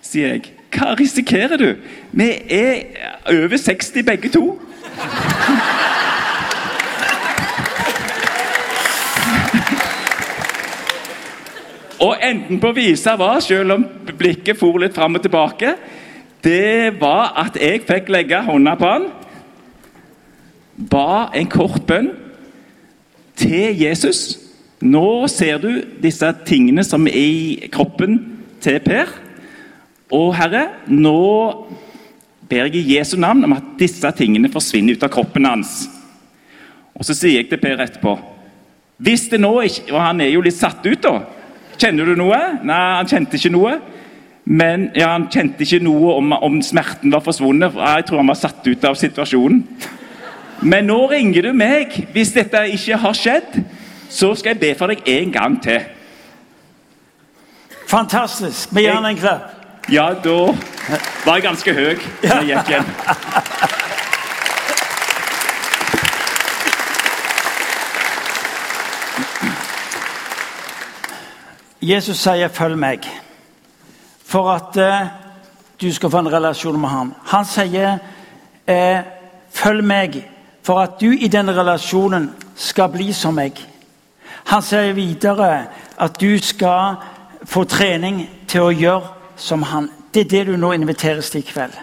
[0.05, 0.53] sier jeg.
[0.75, 1.69] Hva risikerer du?
[2.13, 2.81] Vi er
[3.31, 4.45] over 60 begge to.
[12.05, 13.85] Og enden på visa var, selv om
[14.19, 15.77] blikket for litt fram og tilbake,
[16.45, 19.07] det var at jeg fikk legge hånda på han,
[20.77, 22.11] ba en kort bønn
[23.39, 24.39] til Jesus.
[24.85, 25.71] Nå ser du
[26.03, 28.19] disse tingene som er i kroppen
[28.65, 29.11] til Per.
[30.15, 31.17] Og Herre, nå
[32.49, 35.87] ber jeg i Jesu navn om at disse tingene forsvinner ut av kroppen hans.
[36.95, 38.13] Og så sier jeg til Per etterpå
[39.03, 41.25] Hvis det nå ikke Og han er jo litt satt ut, da.
[41.75, 42.39] Kjenner du noe?
[42.63, 43.73] Nei, han kjente ikke noe.
[44.45, 47.75] Men ja, han kjente ikke noe om, om smerten var forsvunnet.
[47.75, 49.65] Jeg tror han var satt ut av situasjonen.
[50.65, 51.93] Men nå ringer du meg.
[52.13, 53.59] Hvis dette ikke har skjedd,
[54.09, 55.81] så skal jeg be for deg en gang til.
[57.87, 58.73] Fantastisk.
[58.73, 59.51] Gir han en klapp.
[59.93, 60.55] Ja, da
[61.27, 62.87] var jeg ganske høy da jeg gikk hjem.
[71.85, 73.05] Jesus sier 'følg meg',
[74.25, 75.09] for at eh,
[75.81, 77.15] du skal få en relasjon med ham.
[77.27, 77.99] Han sier
[78.67, 79.01] eh,
[79.53, 80.25] 'følg meg',
[80.65, 83.59] for at du i den relasjonen skal bli som meg.
[84.51, 85.67] Han sier videre
[86.01, 86.97] at du skal
[87.49, 89.91] få trening til å gjøre som han.
[90.15, 91.75] Det er det du nå inviteres til i kveld.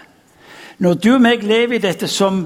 [0.82, 2.40] Når du og meg lever i dette som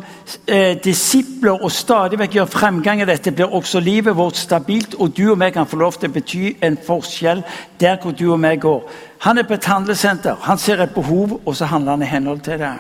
[0.45, 5.15] eh, disipler og stadig vekk gjør fremgang i dette, blir også livet vårt stabilt, og
[5.17, 7.41] du og meg kan få lov til å bety en forskjell
[7.81, 8.83] der hvor du og meg går.
[9.25, 12.45] Han er på et handlesenter, han ser et behov, og så handler han i henhold
[12.45, 12.75] til det.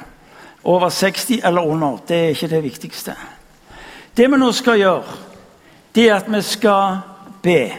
[0.66, 3.16] Over 60 eller under, det er ikke det viktigste.
[4.16, 5.16] Det vi nå skal gjøre,
[5.94, 7.02] det er at vi skal
[7.42, 7.72] be.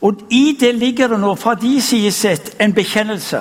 [0.00, 3.40] Og i det ligger det nå fra de side sett en bekjennelse.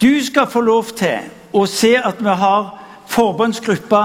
[0.00, 2.70] Du skal få lov til å se at vi har
[3.08, 4.02] forbundsgruppa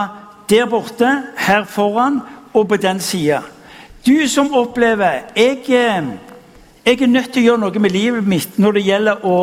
[0.50, 2.20] der borte, her foran
[2.54, 3.41] og på den sida.
[4.06, 5.64] Du som opplever jeg,
[6.86, 9.39] jeg er nødt til å gjøre noe med livet mitt når det gjelder å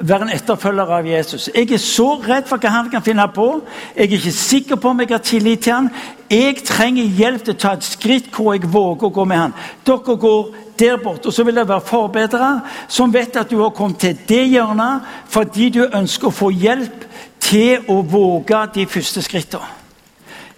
[0.00, 1.50] være en etterfølger av Jesus.
[1.54, 3.48] Jeg er så redd for hva han kan finne på.
[3.96, 5.90] Jeg er ikke sikker på om jeg har tillit til han.
[6.30, 9.56] Jeg trenger hjelp til å ta et skritt hvor jeg våger å gå med han.
[9.86, 11.28] Dere går der borte.
[11.28, 15.10] Og så vil det være forbedrere som vet at du har kommet til det hjørnet
[15.28, 17.04] fordi du ønsker å få hjelp
[17.40, 19.76] til å våge de første skrittene.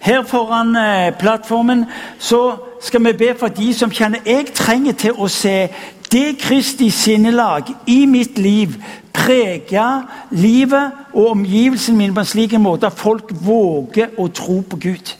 [0.03, 1.85] Her foran eh, plattformen
[2.19, 5.69] så skal vi be for de som kjenner jeg trenger til å se
[6.13, 8.75] det Kristi sinnelag i mitt liv
[9.13, 10.01] preger
[10.31, 15.13] livet og omgivelsene mine på en slik måte at folk våger å tro på Gud.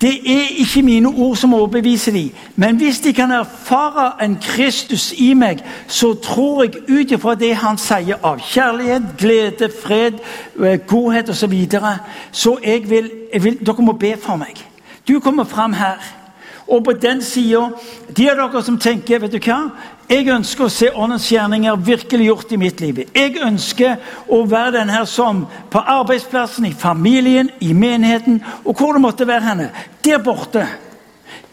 [0.00, 5.12] Det er ikke mine ord som overbeviser dem, men hvis de kan erfare en Kristus
[5.16, 10.20] i meg, så tror jeg ut ifra det han sier av kjærlighet, glede, fred,
[10.60, 11.40] eh, godhet osv.
[11.40, 11.98] Så, videre,
[12.32, 14.60] så jeg vil, jeg vil, dere må be for meg.
[15.08, 16.25] Du kommer fram her.
[16.66, 17.68] Og på den sida
[18.16, 19.58] De av dere som tenker vet du hva,
[20.06, 23.00] jeg ønsker å se Åndens gjerninger virkelig gjort i mitt liv.
[23.10, 23.96] Jeg ønsker
[24.30, 29.26] å være den her som på arbeidsplassen, i familien, i menigheten og hvor det måtte
[29.26, 29.70] være henne.
[30.04, 30.66] Der borte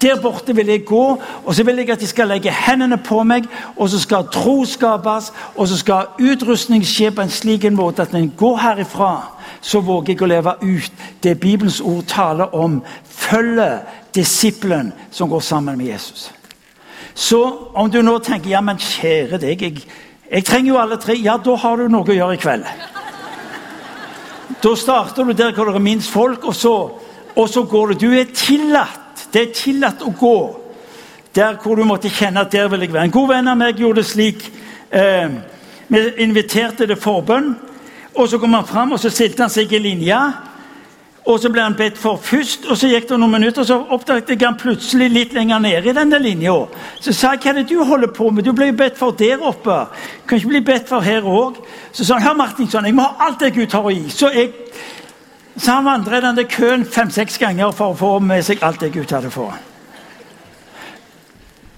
[0.03, 3.21] Der borte vil jeg gå, og så vil jeg at de skal legge hendene på
[3.23, 3.45] meg,
[3.77, 8.11] og så skal tro skapes, og så skal utrustning skje på en slik måte at
[8.11, 9.13] når en går herifra,
[9.61, 12.81] så våger jeg å leve ut det Bibelens ord taler om.
[13.07, 13.79] Følge
[14.15, 16.31] disippelen som går sammen med Jesus.
[17.13, 17.43] Så
[17.73, 19.85] om du nå tenker ja, men kjære deg, jeg,
[20.31, 22.67] jeg trenger jo alle tre, ja, da har du noe å gjøre i kveld.
[24.63, 26.75] Da starter du der hvor det er minst folk, og så,
[27.35, 28.07] og så går du.
[28.07, 29.03] Du er tillatt
[29.33, 30.37] det er tillatt å gå
[31.33, 33.07] der hvor du måtte kjenne at der vil jeg være.
[33.09, 34.43] En god venn av meg gjorde det slik.
[34.93, 35.37] Eh,
[35.89, 37.55] vi inviterte til forbønn.
[38.13, 40.19] og Så kom han fram og så stilte han seg i linja.
[41.25, 43.77] Og Så ble han bedt for først, og så gikk det noen minutter, og så
[43.95, 46.55] oppdaget jeg han plutselig litt lenger nede i denne linja.
[46.99, 48.43] Så sa jeg hva er det du holder på med?
[48.43, 49.85] Du ble jo bedt for der oppe.
[50.27, 51.61] Kan ikke bli bedt for her òg.
[51.95, 54.09] Så sa han hør Martinsson, jeg må ha alt det Gud har å gi.
[54.11, 54.51] Så jeg
[55.55, 59.11] så han vandret denne køen fem-seks ganger for å få med seg alt det Gud
[59.13, 59.53] hadde for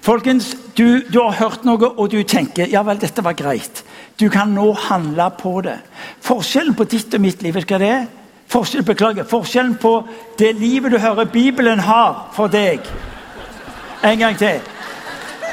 [0.06, 3.82] Folkens, du, du, har hørt noe, og du tenker ja vel, dette var greit.
[4.22, 5.80] Du kan nå handle på det.
[6.22, 8.06] Forskjellen på ditt og mitt liv hva det er?
[8.48, 10.08] Forskjellen, beklager, forskjellen på
[10.40, 12.80] det livet du hører Bibelen har for deg
[14.06, 14.60] En gang til.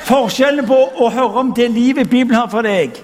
[0.05, 2.99] Forskjellen på å høre om det livet Bibelen har for deg,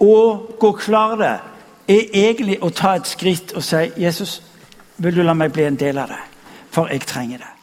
[0.00, 1.36] og gå klar det
[1.88, 4.42] er egentlig å ta et skritt og si 'Jesus,
[4.96, 6.26] vil du la meg bli en del av det?'
[6.70, 7.57] For jeg trenger det.